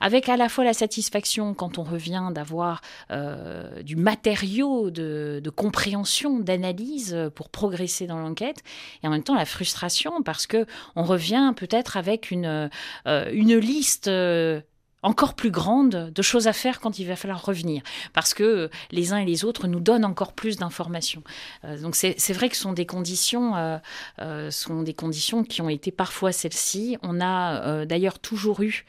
[0.01, 2.81] avec à la fois la satisfaction quand on revient d'avoir
[3.11, 8.63] euh, du matériau de, compréhension, d'analyse pour progresser dans l'enquête,
[9.03, 12.71] et en même temps la frustration parce que on revient peut-être avec une,
[13.07, 14.61] euh, liste euh,
[15.03, 17.83] encore plus grande de choses à faire quand il va falloir revenir,
[18.13, 21.23] parce que les uns et les autres nous donnent encore plus d'informations.
[21.65, 23.79] Euh, donc c'est vrai que ce sont des conditions, euh,
[24.21, 26.97] euh, sont des conditions qui ont été parfois celles-ci.
[27.03, 28.85] On a d'ailleurs toujours eu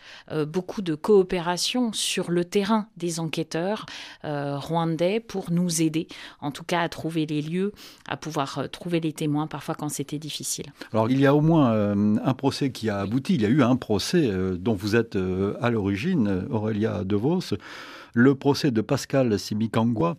[0.47, 3.85] beaucoup de coopération sur le terrain des enquêteurs
[4.23, 6.07] rwandais pour nous aider,
[6.41, 7.71] en tout cas à trouver les lieux,
[8.07, 10.67] à pouvoir trouver les témoins parfois quand c'était difficile.
[10.93, 13.35] Alors il y a au moins un procès qui a abouti.
[13.35, 15.17] Il y a eu un procès dont vous êtes
[15.61, 15.98] à l'origine
[16.49, 17.55] Aurélia De Vos,
[18.13, 20.15] le procès de Pascal Simikangwa.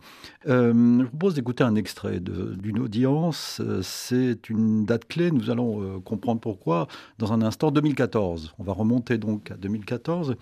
[0.47, 3.61] Euh, je vous propose d'écouter un extrait d'une audience.
[3.81, 8.53] C'est une date clé, nous allons euh, comprendre pourquoi dans un instant, 2014.
[8.59, 10.35] On va remonter donc à 2014.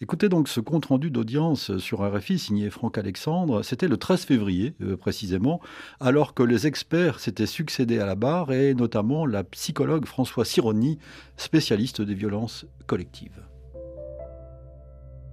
[0.00, 3.62] Écoutez donc ce compte-rendu d'audience sur RFI signé Franck Alexandre.
[3.62, 5.60] C'était le 13 février, euh, précisément,
[6.00, 10.98] alors que les experts s'étaient succédés à la barre et notamment la psychologue François Sironi,
[11.36, 13.43] spécialiste des violences collectives.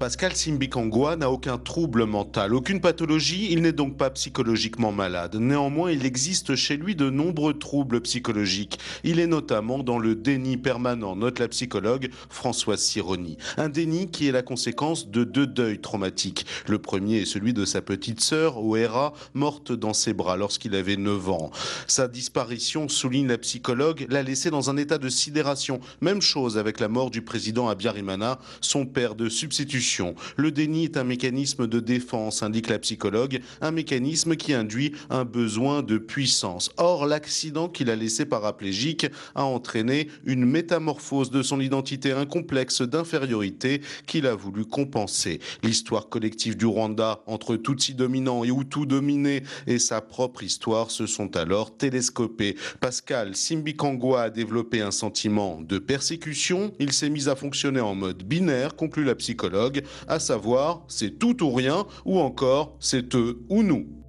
[0.02, 5.36] Pascal Simbikangwa n'a aucun trouble mental, aucune pathologie, il n'est donc pas psychologiquement malade.
[5.36, 8.80] Néanmoins, il existe chez lui de nombreux troubles psychologiques.
[9.04, 13.38] Il est notamment dans le déni permanent, note la psychologue Françoise Sironi.
[13.58, 16.48] Un déni qui est la conséquence de deux deuils traumatiques.
[16.68, 20.98] Le premier est celui de sa petite sœur, Oera, morte dans ses bras lorsqu'il avait
[20.98, 21.52] 9 ans.
[21.86, 25.80] Sa disparition, souligne la psychologue, l'a laissé dans un état de sidération.
[26.02, 29.90] Même chose avec la mort du président Abiyarimana, son père de substitution
[30.38, 35.25] le déni est un mécanisme de défense, indique la psychologue, un mécanisme qui induit un
[35.25, 36.71] besoin de puissance.
[36.77, 42.82] Or, l'accident qu'il a laissé paraplégique a entraîné une métamorphose de son identité, un complexe
[42.82, 45.39] d'infériorité qu'il a voulu compenser.
[45.63, 51.05] L'histoire collective du Rwanda entre Tutsi dominant et Hutu dominé et sa propre histoire se
[51.05, 52.55] sont alors télescopées.
[52.80, 56.72] Pascal Simbikangwa a développé un sentiment de persécution.
[56.80, 61.43] Il s'est mis à fonctionner en mode binaire, conclut la psychologue à savoir c'est tout
[61.43, 64.01] ou rien ou encore c'est eux ou nous.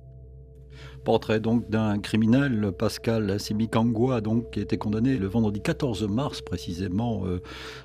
[1.05, 6.43] Portrait donc d'un criminel, Pascal Simikangwa, donc, qui a été condamné le vendredi 14 mars
[6.43, 7.25] précisément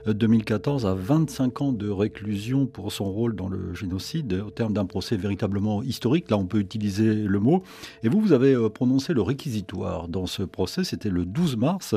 [0.05, 4.73] 2014 euh, à 25 ans de réclusion pour son rôle dans le génocide, au terme
[4.73, 6.29] d'un procès véritablement historique.
[6.29, 7.63] Là, on peut utiliser le mot.
[8.03, 10.83] Et vous, vous avez euh, prononcé le réquisitoire dans ce procès.
[10.83, 11.95] C'était le 12 mars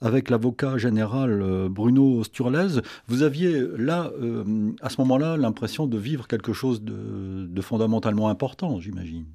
[0.00, 2.80] avec l'avocat général euh, Bruno Sturlez.
[3.08, 4.10] Vous aviez là,
[4.80, 9.26] à ce moment-là, l'impression de vivre quelque chose de fondamentalement important, j'imagine.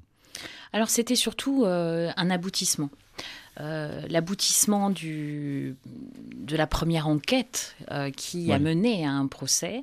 [0.72, 2.90] Alors c'était surtout euh, un aboutissement.
[3.60, 5.74] Euh, l'aboutissement de
[6.56, 9.82] la première enquête euh, qui a mené à un procès,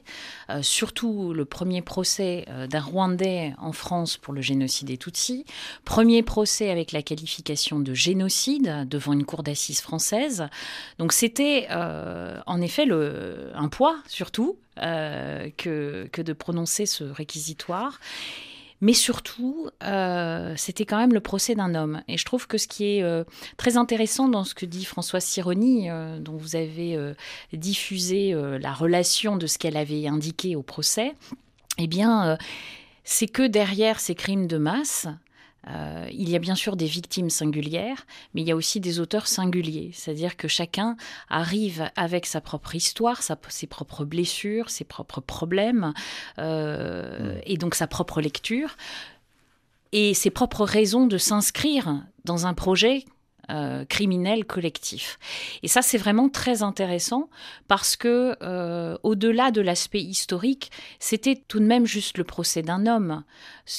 [0.61, 5.43] surtout le premier procès d'un Rwandais en France pour le génocide des Tutsis,
[5.83, 10.47] premier procès avec la qualification de génocide devant une cour d'assises française.
[10.97, 17.99] Donc c'était en effet le, un poids surtout que, que de prononcer ce réquisitoire.
[18.85, 22.03] Mais surtout, euh, c'était quand même le procès d'un homme.
[22.07, 23.23] Et je trouve que ce qui est euh,
[23.57, 26.95] très intéressant dans ce que dit Françoise Sironi, euh, dont vous avez
[27.51, 31.15] diffusé la relation de ce qu'elle avait indiqué au procès,
[31.79, 32.37] eh bien,
[33.03, 35.07] c'est que derrière ces crimes de masse,
[35.67, 38.99] euh, il y a bien sûr des victimes singulières, mais il y a aussi des
[38.99, 39.91] auteurs singuliers.
[39.93, 40.95] C'est-à-dire que chacun
[41.29, 45.93] arrive avec sa propre histoire, ses propres blessures, ses propres problèmes,
[46.39, 48.77] euh, et donc sa propre lecture,
[49.91, 53.05] et ses propres raisons de s'inscrire dans un projet
[53.51, 55.19] euh, criminel collectif.
[55.61, 57.29] Et ça, c'est vraiment très intéressant
[57.67, 62.87] parce que, euh, au-delà de l'aspect historique, c'était tout de même juste le procès d'un
[62.87, 63.23] homme.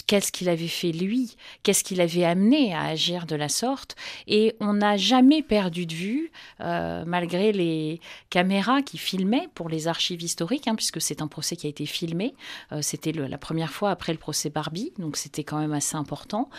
[0.06, 1.36] Qu'est-ce qu'il avait fait lui?
[1.62, 3.96] Qu'est-ce qu'il avait amené à agir de la sorte?
[4.28, 8.00] Et on n'a jamais perdu de vue, euh, malgré les
[8.30, 11.86] caméras qui filmaient pour les archives historiques, hein, puisque c'est un procès qui a été
[11.86, 12.34] filmé.
[12.80, 16.50] c'était la première fois après le procès Barbie, donc c'était quand même assez important.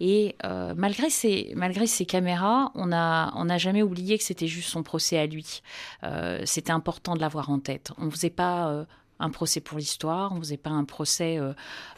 [0.00, 0.36] Et
[0.76, 5.26] malgré ces, malgré ces caméras, on n'a jamais oublié que c'était juste son procès à
[5.26, 5.62] lui.
[6.04, 7.92] Euh, c'était important de l'avoir en tête.
[7.98, 8.84] On ne faisait pas euh,
[9.18, 11.38] un procès pour l'histoire, on ne faisait pas un procès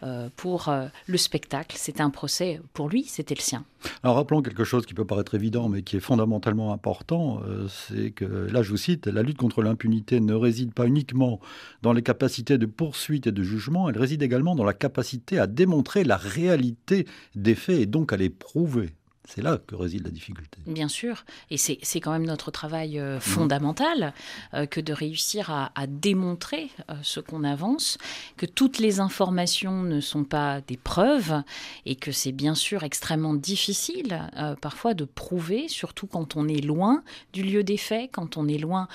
[0.03, 0.73] euh, pour
[1.07, 3.65] le spectacle, c'était un procès pour lui, c'était le sien.
[4.05, 8.25] Alors rappelons quelque chose qui peut paraître évident, mais qui est fondamentalement important, c'est que,
[8.25, 11.41] là je vous cite, la lutte contre l'impunité ne réside pas uniquement
[11.83, 15.49] dans les capacités de poursuite et de jugement, elle réside également dans la capacité à
[15.49, 17.05] démontrer la réalité
[17.35, 18.95] des faits et donc à les prouver.
[19.29, 20.59] C'est là que réside la difficulté.
[20.66, 24.14] Bien sûr, et c'est quand même notre travail euh, fondamental
[24.55, 27.99] euh, que de réussir à, démontrer euh, ce qu'on avance,
[28.39, 31.43] que toutes les informations ne sont pas des preuves,
[31.85, 34.31] et que c'est bien sûr extrêmement difficile
[34.62, 37.03] parfois de prouver, surtout quand on est loin
[37.35, 38.89] du lieu des faits, quand on est loin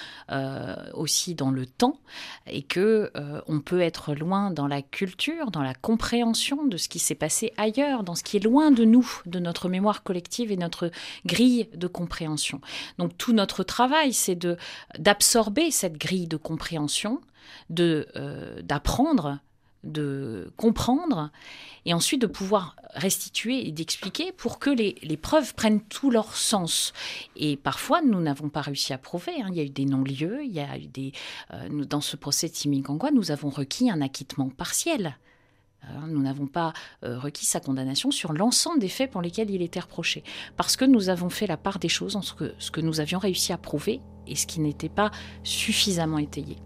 [0.94, 2.00] aussi dans le temps,
[2.48, 3.12] et que
[3.48, 7.54] on peut être loin dans la culture, dans la compréhension de ce qui s'est passé
[7.58, 10.92] ailleurs, dans ce qui est loin de nous, de notre mémoire collective et notre
[11.26, 12.62] grille de compréhension.
[12.98, 14.58] Donc tout notre travail, c'est de
[14.98, 17.22] d'absorber cette grille de compréhension,
[17.70, 19.40] de euh, d'apprendre
[19.84, 21.30] de comprendre
[21.86, 26.94] et ensuite de pouvoir restituer et d'expliquer pour que les, preuves prennent tout leur sens.
[27.36, 29.34] Et parfois, nous n'avons pas réussi à prouver.
[29.42, 29.48] Hein.
[29.50, 31.12] Il y a eu des non-lieux, il y a eu des...
[31.54, 35.18] Euh, dans ce procès de Simingangwa, nous avons requis un acquittement partiel.
[35.90, 36.74] Hein, nous n'avons pas
[37.04, 40.24] euh, requis sa condamnation sur l'ensemble des faits pour lesquels il était reproché,
[40.58, 43.54] parce que nous avons fait la part des choses entre ce que nous avions réussi
[43.54, 45.12] à prouver et ce qui n'était pas
[45.44, 46.58] suffisamment étayé.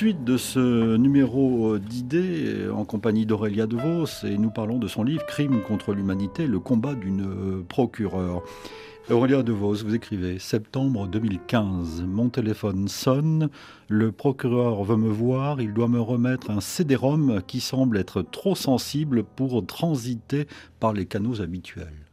[0.00, 5.26] Suite de ce numéro d'idées en compagnie d'Aurélia DeVos et nous parlons de son livre
[5.26, 8.42] Crime contre l'humanité, le combat d'une procureure.
[9.10, 12.04] Aurélia DeVos, vous écrivez Septembre 2015.
[12.08, 13.50] Mon téléphone sonne.
[13.88, 15.60] Le procureur veut me voir.
[15.60, 20.46] Il doit me remettre un CD-ROM qui semble être trop sensible pour transiter
[20.78, 22.06] par les canaux habituels.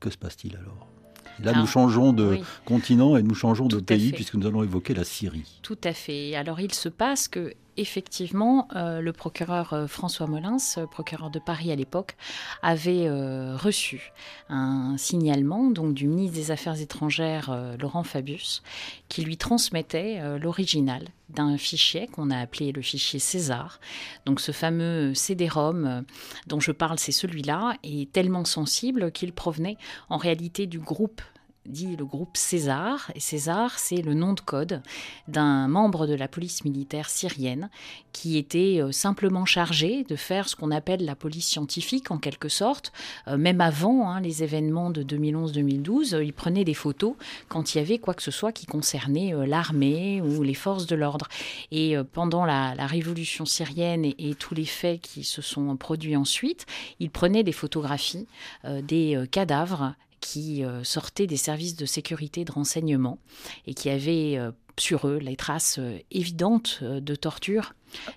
[0.00, 0.93] Que se passe-t-il alors?
[1.42, 5.04] Là, nous changeons de continent et nous changeons de pays puisque nous allons évoquer la
[5.04, 5.60] Syrie.
[5.62, 6.34] Tout à fait.
[6.36, 11.38] Alors, il se passe que effectivement, euh, le procureur euh, François Molins, euh, procureur de
[11.38, 12.16] Paris à l'époque,
[12.62, 13.08] avait
[13.54, 14.12] reçu
[14.48, 18.62] un signalement donc du ministre des Affaires étrangères Laurent Fabius,
[19.08, 23.80] qui lui transmettait l'original d'un fichier qu'on a appelé le fichier César.
[24.26, 26.04] Donc ce fameux CD-ROM
[26.46, 29.76] dont je parle, c'est celui-là, est tellement sensible qu'il provenait
[30.08, 31.20] en réalité du groupe
[31.66, 33.10] dit le groupe César.
[33.16, 34.82] César, c'est le nom de code
[35.28, 37.70] d'un membre de la police militaire syrienne
[38.12, 42.48] qui était euh, simplement chargé de faire ce qu'on appelle la police scientifique en quelque
[42.48, 42.92] sorte.
[43.28, 47.14] Euh, même avant hein, les événements de 2011-2012, euh, il prenait des photos
[47.48, 50.96] quand il y avait quoi que ce soit qui concernait l'armée ou les forces de
[50.96, 51.28] l'ordre.
[51.70, 56.66] Et pendant la, révolution syrienne et, tous les faits qui se sont produits ensuite,
[57.00, 58.26] il prenait des photographies
[58.64, 59.94] des cadavres
[60.24, 63.18] qui euh, sortaient des services de sécurité et de renseignement
[63.66, 67.74] et qui avaient euh, sur eux les traces euh, évidentes de torture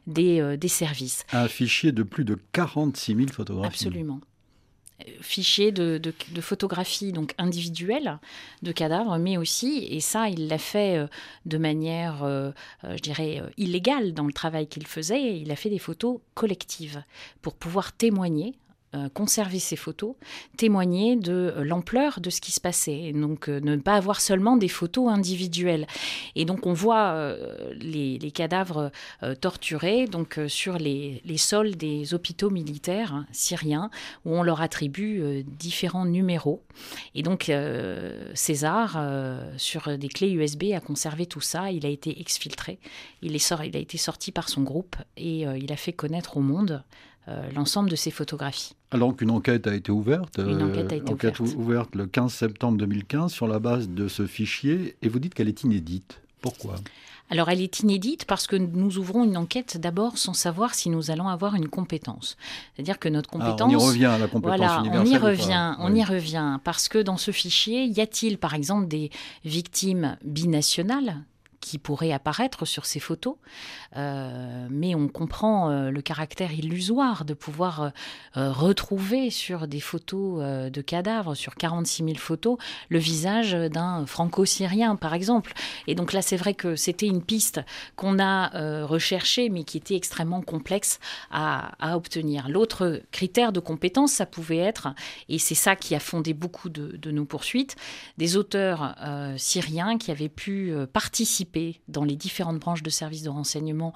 [0.07, 1.25] des, des, services.
[1.33, 3.87] Un fichier de plus de 46 000 photographies.
[3.87, 4.21] Absolument.
[5.21, 8.17] Fichier de, de, photographies donc individuelles
[8.63, 11.07] de cadavres, mais aussi, et ça il l'a fait
[11.45, 12.25] de manière,
[12.83, 17.03] je dirais, illégale dans le travail qu'il faisait, il a fait des photos collectives
[17.43, 18.55] pour pouvoir témoigner
[19.13, 20.15] conserver ces photos,
[20.55, 23.11] témoigner de euh, l'ampleur de ce qui se passait.
[23.13, 25.87] donc euh, ne pas avoir seulement des photos individuelles.
[26.35, 27.35] Et donc on voit
[27.73, 28.91] les, cadavres
[29.41, 33.89] torturés donc sur les, sols des hôpitaux militaires hein, syriens
[34.25, 36.63] où on leur attribue différents numéros.
[37.15, 37.51] Et donc
[38.33, 38.99] César,
[39.57, 41.71] sur des clés USB, a conservé tout ça.
[41.71, 42.79] Il a été exfiltré.
[43.21, 46.41] Il, est il a été sorti par son groupe et il a fait connaître au
[46.41, 46.83] monde
[47.29, 48.76] euh, l'ensemble de ces photographies.
[48.91, 51.95] Alors qu'une enquête a été ouverte, une enquête a été enquête ouverte.
[51.95, 55.63] le 15 septembre 2015 sur la base de ce fichier, et vous dites qu'elle est
[55.63, 56.21] inédite.
[56.41, 56.75] Pourquoi?
[57.29, 61.11] Alors elle est inédite parce que nous ouvrons une enquête d'abord sans savoir si nous
[61.11, 62.37] allons avoir une compétence.
[62.73, 63.61] C'est-à-dire que notre compétence...
[63.67, 66.59] on y revient à la compétence voilà, On y revient, on y revient.
[66.63, 69.11] Parce que dans ce fichier, y a-t-il par exemple des
[69.43, 71.17] victimes binationales
[71.59, 73.35] qui pourrait apparaître sur ces photos,
[73.97, 77.91] euh, mais on comprend euh, le caractère illusoire de pouvoir
[78.35, 80.17] euh, retrouver sur des photos
[80.71, 82.57] de cadavres, sur 46 000 photos,
[82.89, 85.53] le visage d'un franco-syrien, par exemple.
[85.87, 87.61] Et donc là, c'est vrai que c'était une piste
[87.95, 90.99] qu'on a recherchée, mais qui était extrêmement complexe
[91.31, 92.49] à, obtenir.
[92.49, 94.89] L'autre critère de compétence, ça pouvait être,
[95.29, 97.75] et c'est ça qui a fondé beaucoup de, de nos poursuites,
[98.17, 98.95] des auteurs
[99.37, 103.86] syriens qui avaient pu participer dans les différentes branches de services de renseignement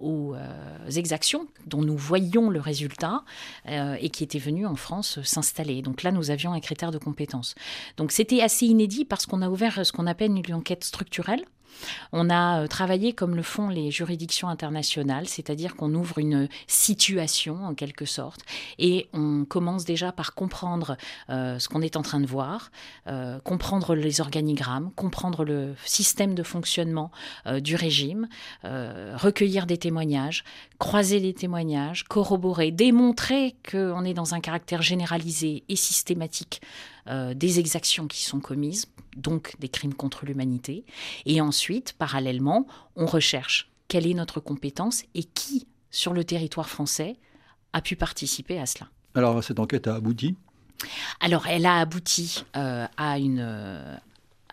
[0.00, 3.22] aux euh, exactions dont nous voyions le résultat
[3.68, 5.82] euh, et qui étaient venus en France s'installer.
[5.82, 7.54] Donc là, nous avions un critère de compétence.
[7.96, 11.44] Donc c'était assez inédit parce qu'on a ouvert ce qu'on appelle une enquête structurelle
[12.12, 17.64] on a euh, travaillé comme le font les juridictions internationales, c'est-à-dire qu'on ouvre une situation
[17.64, 18.40] en quelque sorte
[18.78, 20.96] et on commence déjà par comprendre
[21.28, 22.70] euh, ce qu'on est en train de voir,
[23.06, 27.10] euh, comprendre les organigrammes, comprendre le système de fonctionnement
[27.60, 28.28] du régime,
[28.62, 30.44] recueillir des témoignages,
[30.78, 36.60] croiser les témoignages, corroborer, démontrer qu'on est dans un caractère généralisé et systématique
[37.06, 38.86] des exactions qui sont commises
[39.16, 40.84] donc des crimes contre l'humanité.
[41.26, 47.16] Et ensuite, parallèlement, on recherche quelle est notre compétence et qui, sur le territoire français,
[47.72, 48.88] a pu participer à cela.
[49.14, 50.36] Alors, cette enquête a abouti?
[51.20, 53.96] Alors, elle a abouti euh, à une, euh,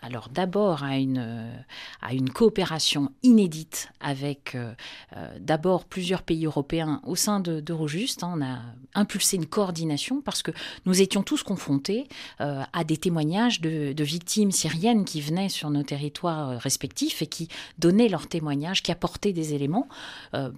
[0.02, 1.52] alors d'abord à une, euh,
[2.00, 4.72] à une coopération inédite avec euh,
[5.16, 8.22] euh, d'abord plusieurs pays européens au sein d'Eurojust.
[8.22, 8.58] Hein, on a
[8.94, 10.50] impulsé une coordination parce que
[10.86, 16.58] nous étions tous confrontés à des témoignages de, victimes syriennes qui venaient sur nos territoires
[16.60, 19.88] respectifs et qui donnaient leurs témoignages, qui apportaient des éléments.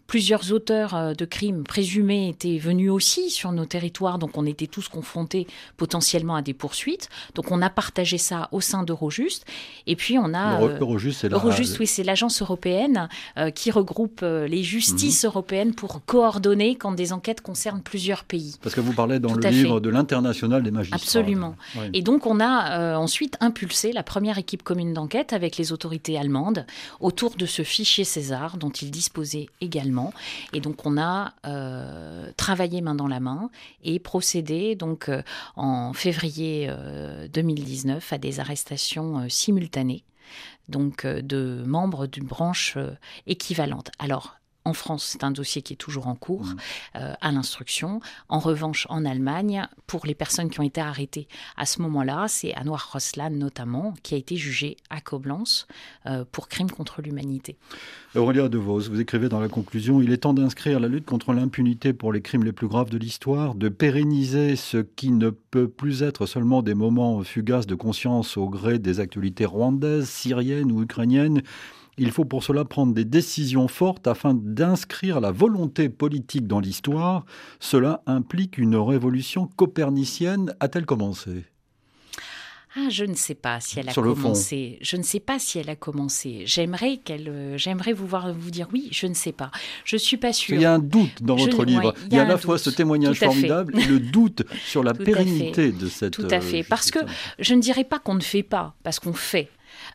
[0.07, 4.88] plusieurs auteurs de crimes présumés étaient venus aussi sur nos territoires, donc on était tous
[4.88, 7.09] confrontés potentiellement à des poursuites.
[7.34, 9.45] Donc on a partagé ça au sein d'Eurojust Eurojust.
[9.87, 13.09] Et puis on a Eurojust, oui, c'est l'agence européenne
[13.55, 15.28] qui regroupe les justices mhm.
[15.28, 18.57] européennes pour coordonner quand des enquêtes concernent plusieurs pays.
[18.62, 20.97] Parce que vous parlez dans le livre de l'international des magistrats.
[20.97, 21.57] Absolument.
[21.93, 26.66] Et donc on a ensuite impulsé la première équipe commune d'enquête avec les autorités allemandes
[27.01, 30.12] autour de ce fichier César dont ils disposaient également.
[30.53, 33.51] Et donc on a euh, travaillé main dans la main
[33.85, 35.22] et procédé donc euh,
[35.57, 36.70] en février
[37.33, 40.05] 2019 euh, à des arrestations simultanées
[40.68, 42.79] donc de membres d'une branche
[43.27, 43.91] équivalente.
[43.99, 46.57] Alors en France, c'est un dossier qui est toujours en cours mmh.
[46.97, 48.01] euh, à l'instruction.
[48.29, 52.55] En revanche, en Allemagne, pour les personnes qui ont été arrêtées à ce moment-là, c'est
[52.57, 55.67] Anwar Roslan notamment qui a été jugé à Koblenz
[56.07, 57.57] euh, pour crime contre l'humanité.
[58.15, 61.33] Aurélia De Vos, vous écrivez dans la conclusion Il est temps d'inscrire la lutte contre
[61.33, 65.69] l'impunité pour les crimes les plus graves de l'histoire, de pérenniser ce qui ne peut
[65.69, 70.83] plus être seulement des moments fugaces de conscience au gré des actualités rwandaises, syriennes ou
[70.83, 71.43] ukrainiennes
[72.01, 77.26] il faut pour cela prendre des décisions fortes afin d'inscrire la volonté politique dans l'histoire.
[77.61, 80.55] Cela implique une révolution copernicienne.
[80.61, 81.44] A-t-elle commencé?
[82.76, 84.78] Ah, je ne sais pas si elle a commencé.
[84.80, 86.44] Je ne sais pas si elle a commencé.
[86.46, 88.88] J'aimerais qu'elle, euh, j'aimerais vous voir vous dire oui.
[88.92, 89.51] Je ne sais pas.
[89.84, 90.55] Je suis pas sûre.
[90.55, 91.92] Il y a un doute dans votre livre.
[92.07, 95.72] il y a, à la fois ce témoignage formidable et le doute sur la pérennité
[95.72, 96.12] de cette.
[96.12, 96.61] Tout à fait.
[96.61, 97.01] Euh, parce que
[97.40, 99.51] je ne dirais pas qu'on ne fait pas, parce qu'on fait.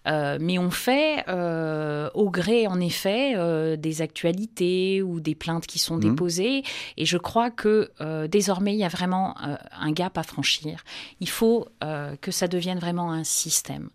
[0.07, 5.65] Euh, mais on fait euh, au gré, en effet, euh, des actualités ou des plaintes
[5.65, 6.01] qui sont mmh.
[6.01, 6.63] déposées.
[6.97, 7.91] Et je crois que
[8.27, 10.83] désormais, il y a vraiment un gap à franchir.
[11.19, 11.67] Il faut
[12.21, 13.89] que ça devienne vraiment un système.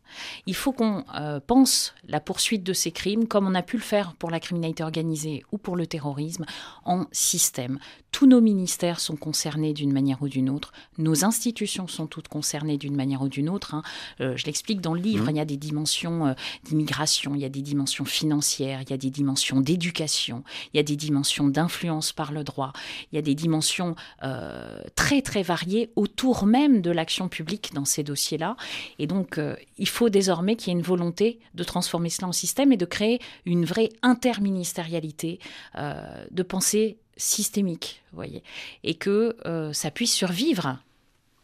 [0.47, 1.05] Il faut qu'on
[1.47, 4.83] pense la poursuite de ces crimes, comme on a pu le faire pour la criminalité
[4.83, 6.45] organisée ou pour le terrorisme,
[6.85, 7.79] en système.
[8.13, 10.73] Tous nos ministères sont concernés d'une manière ou d'une autre.
[10.99, 13.75] Nos institutions sont toutes concernées d'une manière ou d'une autre.
[13.75, 13.83] Hein.
[14.19, 15.31] je l'explique dans le livre, mmh.
[15.31, 18.93] il y a des dimensions euh, d'immigration, il y a des dimensions financières, il y
[18.93, 20.43] a des dimensions d'éducation,
[20.73, 22.73] il y a des dimensions d'influence par le droit,
[23.11, 23.95] il y a des dimensions
[24.25, 28.57] euh, très très variées autour même de l'action publique dans ces dossiers-là.
[28.99, 32.33] Et donc, euh, il faut désormais qu'il y ait une volonté de transformer cela en
[32.33, 35.39] système et de créer une vraie interministérialité,
[35.77, 38.43] de pensée systémique, voyez,
[38.83, 39.37] et que
[39.73, 40.79] ça puisse survivre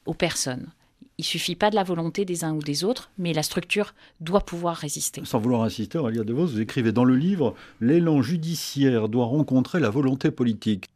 [0.04, 0.70] aux personnes.
[1.18, 4.42] Il suffit pas de la volonté des uns ou des autres, mais la structure doit
[4.42, 5.22] pouvoir résister.
[5.24, 9.80] Sans vouloir insister, Aurélia De Vos, vous écrivez dans le livre L'élan judiciaire doit rencontrer
[9.80, 10.90] la volonté politique.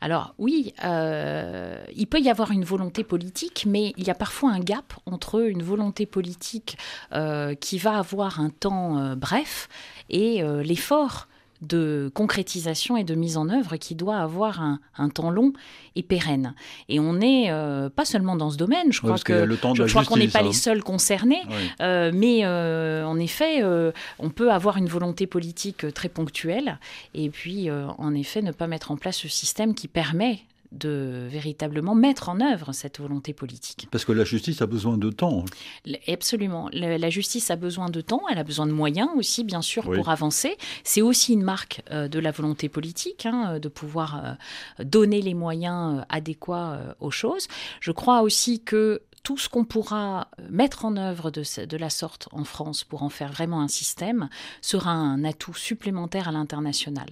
[0.00, 4.50] Alors oui, euh, il peut y avoir une volonté politique, mais il y a parfois
[4.50, 6.76] un gap entre une volonté politique
[7.12, 9.68] euh, qui va avoir un temps euh, bref
[10.08, 11.28] et l'effort
[11.60, 15.52] de concrétisation et de mise en œuvre qui doit avoir un, temps long
[15.96, 16.54] et pérenne.
[16.88, 20.16] Et on n'est euh, pas seulement dans ce domaine, je crois que je crois qu'on
[20.16, 20.52] n'est pas les hein.
[20.52, 21.42] seuls concernés,
[21.80, 23.62] euh, mais euh, en effet,
[24.18, 26.78] on peut avoir une volonté politique très ponctuelle
[27.14, 30.40] et puis en effet ne pas mettre en place ce système qui permet
[30.72, 33.88] de véritablement mettre en œuvre cette volonté politique.
[33.90, 35.44] Parce que la justice a besoin de temps.
[36.06, 36.68] Absolument.
[36.72, 40.08] La justice a besoin de temps, elle a besoin de moyens aussi, bien sûr, pour
[40.08, 40.56] avancer.
[40.84, 44.38] C'est aussi une marque euh, de la volonté politique, hein, de pouvoir
[44.78, 47.48] euh, donner les moyens euh, adéquats aux choses.
[47.80, 52.28] Je crois aussi que tout ce qu'on pourra euh, mettre en œuvre de, la sorte
[52.32, 54.28] en France pour en faire vraiment un système
[54.60, 57.08] sera un atout supplémentaire à l'international.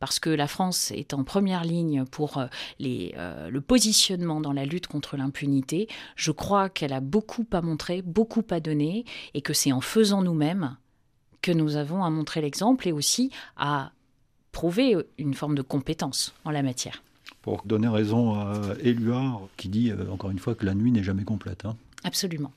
[0.00, 2.46] Parce que la France est en première ligne pour euh,
[2.80, 5.88] euh, le positionnement dans la lutte contre l'impunité.
[6.16, 9.04] Je crois qu'elle a beaucoup à montrer, beaucoup à donner,
[9.34, 10.76] et que c'est en faisant nous-mêmes
[11.42, 13.92] que nous avons à montrer l'exemple et aussi à
[14.52, 17.02] prouver une forme de compétence en la matière
[17.40, 21.02] pour donner raison à Éluard qui dit euh, encore une fois que la nuit n'est
[21.02, 21.64] jamais complète.
[21.64, 21.76] Hein.
[22.04, 22.50] Absolument.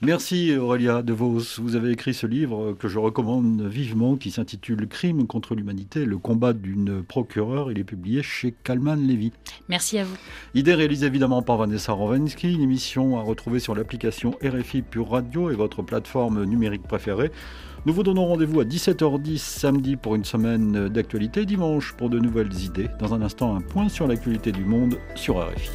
[0.00, 1.42] Merci Aurélia De Vos.
[1.58, 6.16] Vous avez écrit ce livre que je recommande vivement qui s'intitule Crime contre l'humanité, le
[6.16, 7.70] combat d'une procureure.
[7.70, 9.32] Il est publié chez Kalman Levy.
[9.68, 10.16] Merci à vous.
[10.54, 15.50] Idée réalisée évidemment par Vanessa Rovensky, une émission à retrouver sur l'application RFI Pure Radio
[15.50, 17.30] et votre plateforme numérique préférée.
[17.86, 22.52] Nous vous donnons rendez-vous à 17h10 samedi pour une semaine d'actualité, dimanche pour de nouvelles
[22.64, 22.88] idées.
[22.98, 25.70] Dans un instant, un point sur l'actualité du monde sur RFI.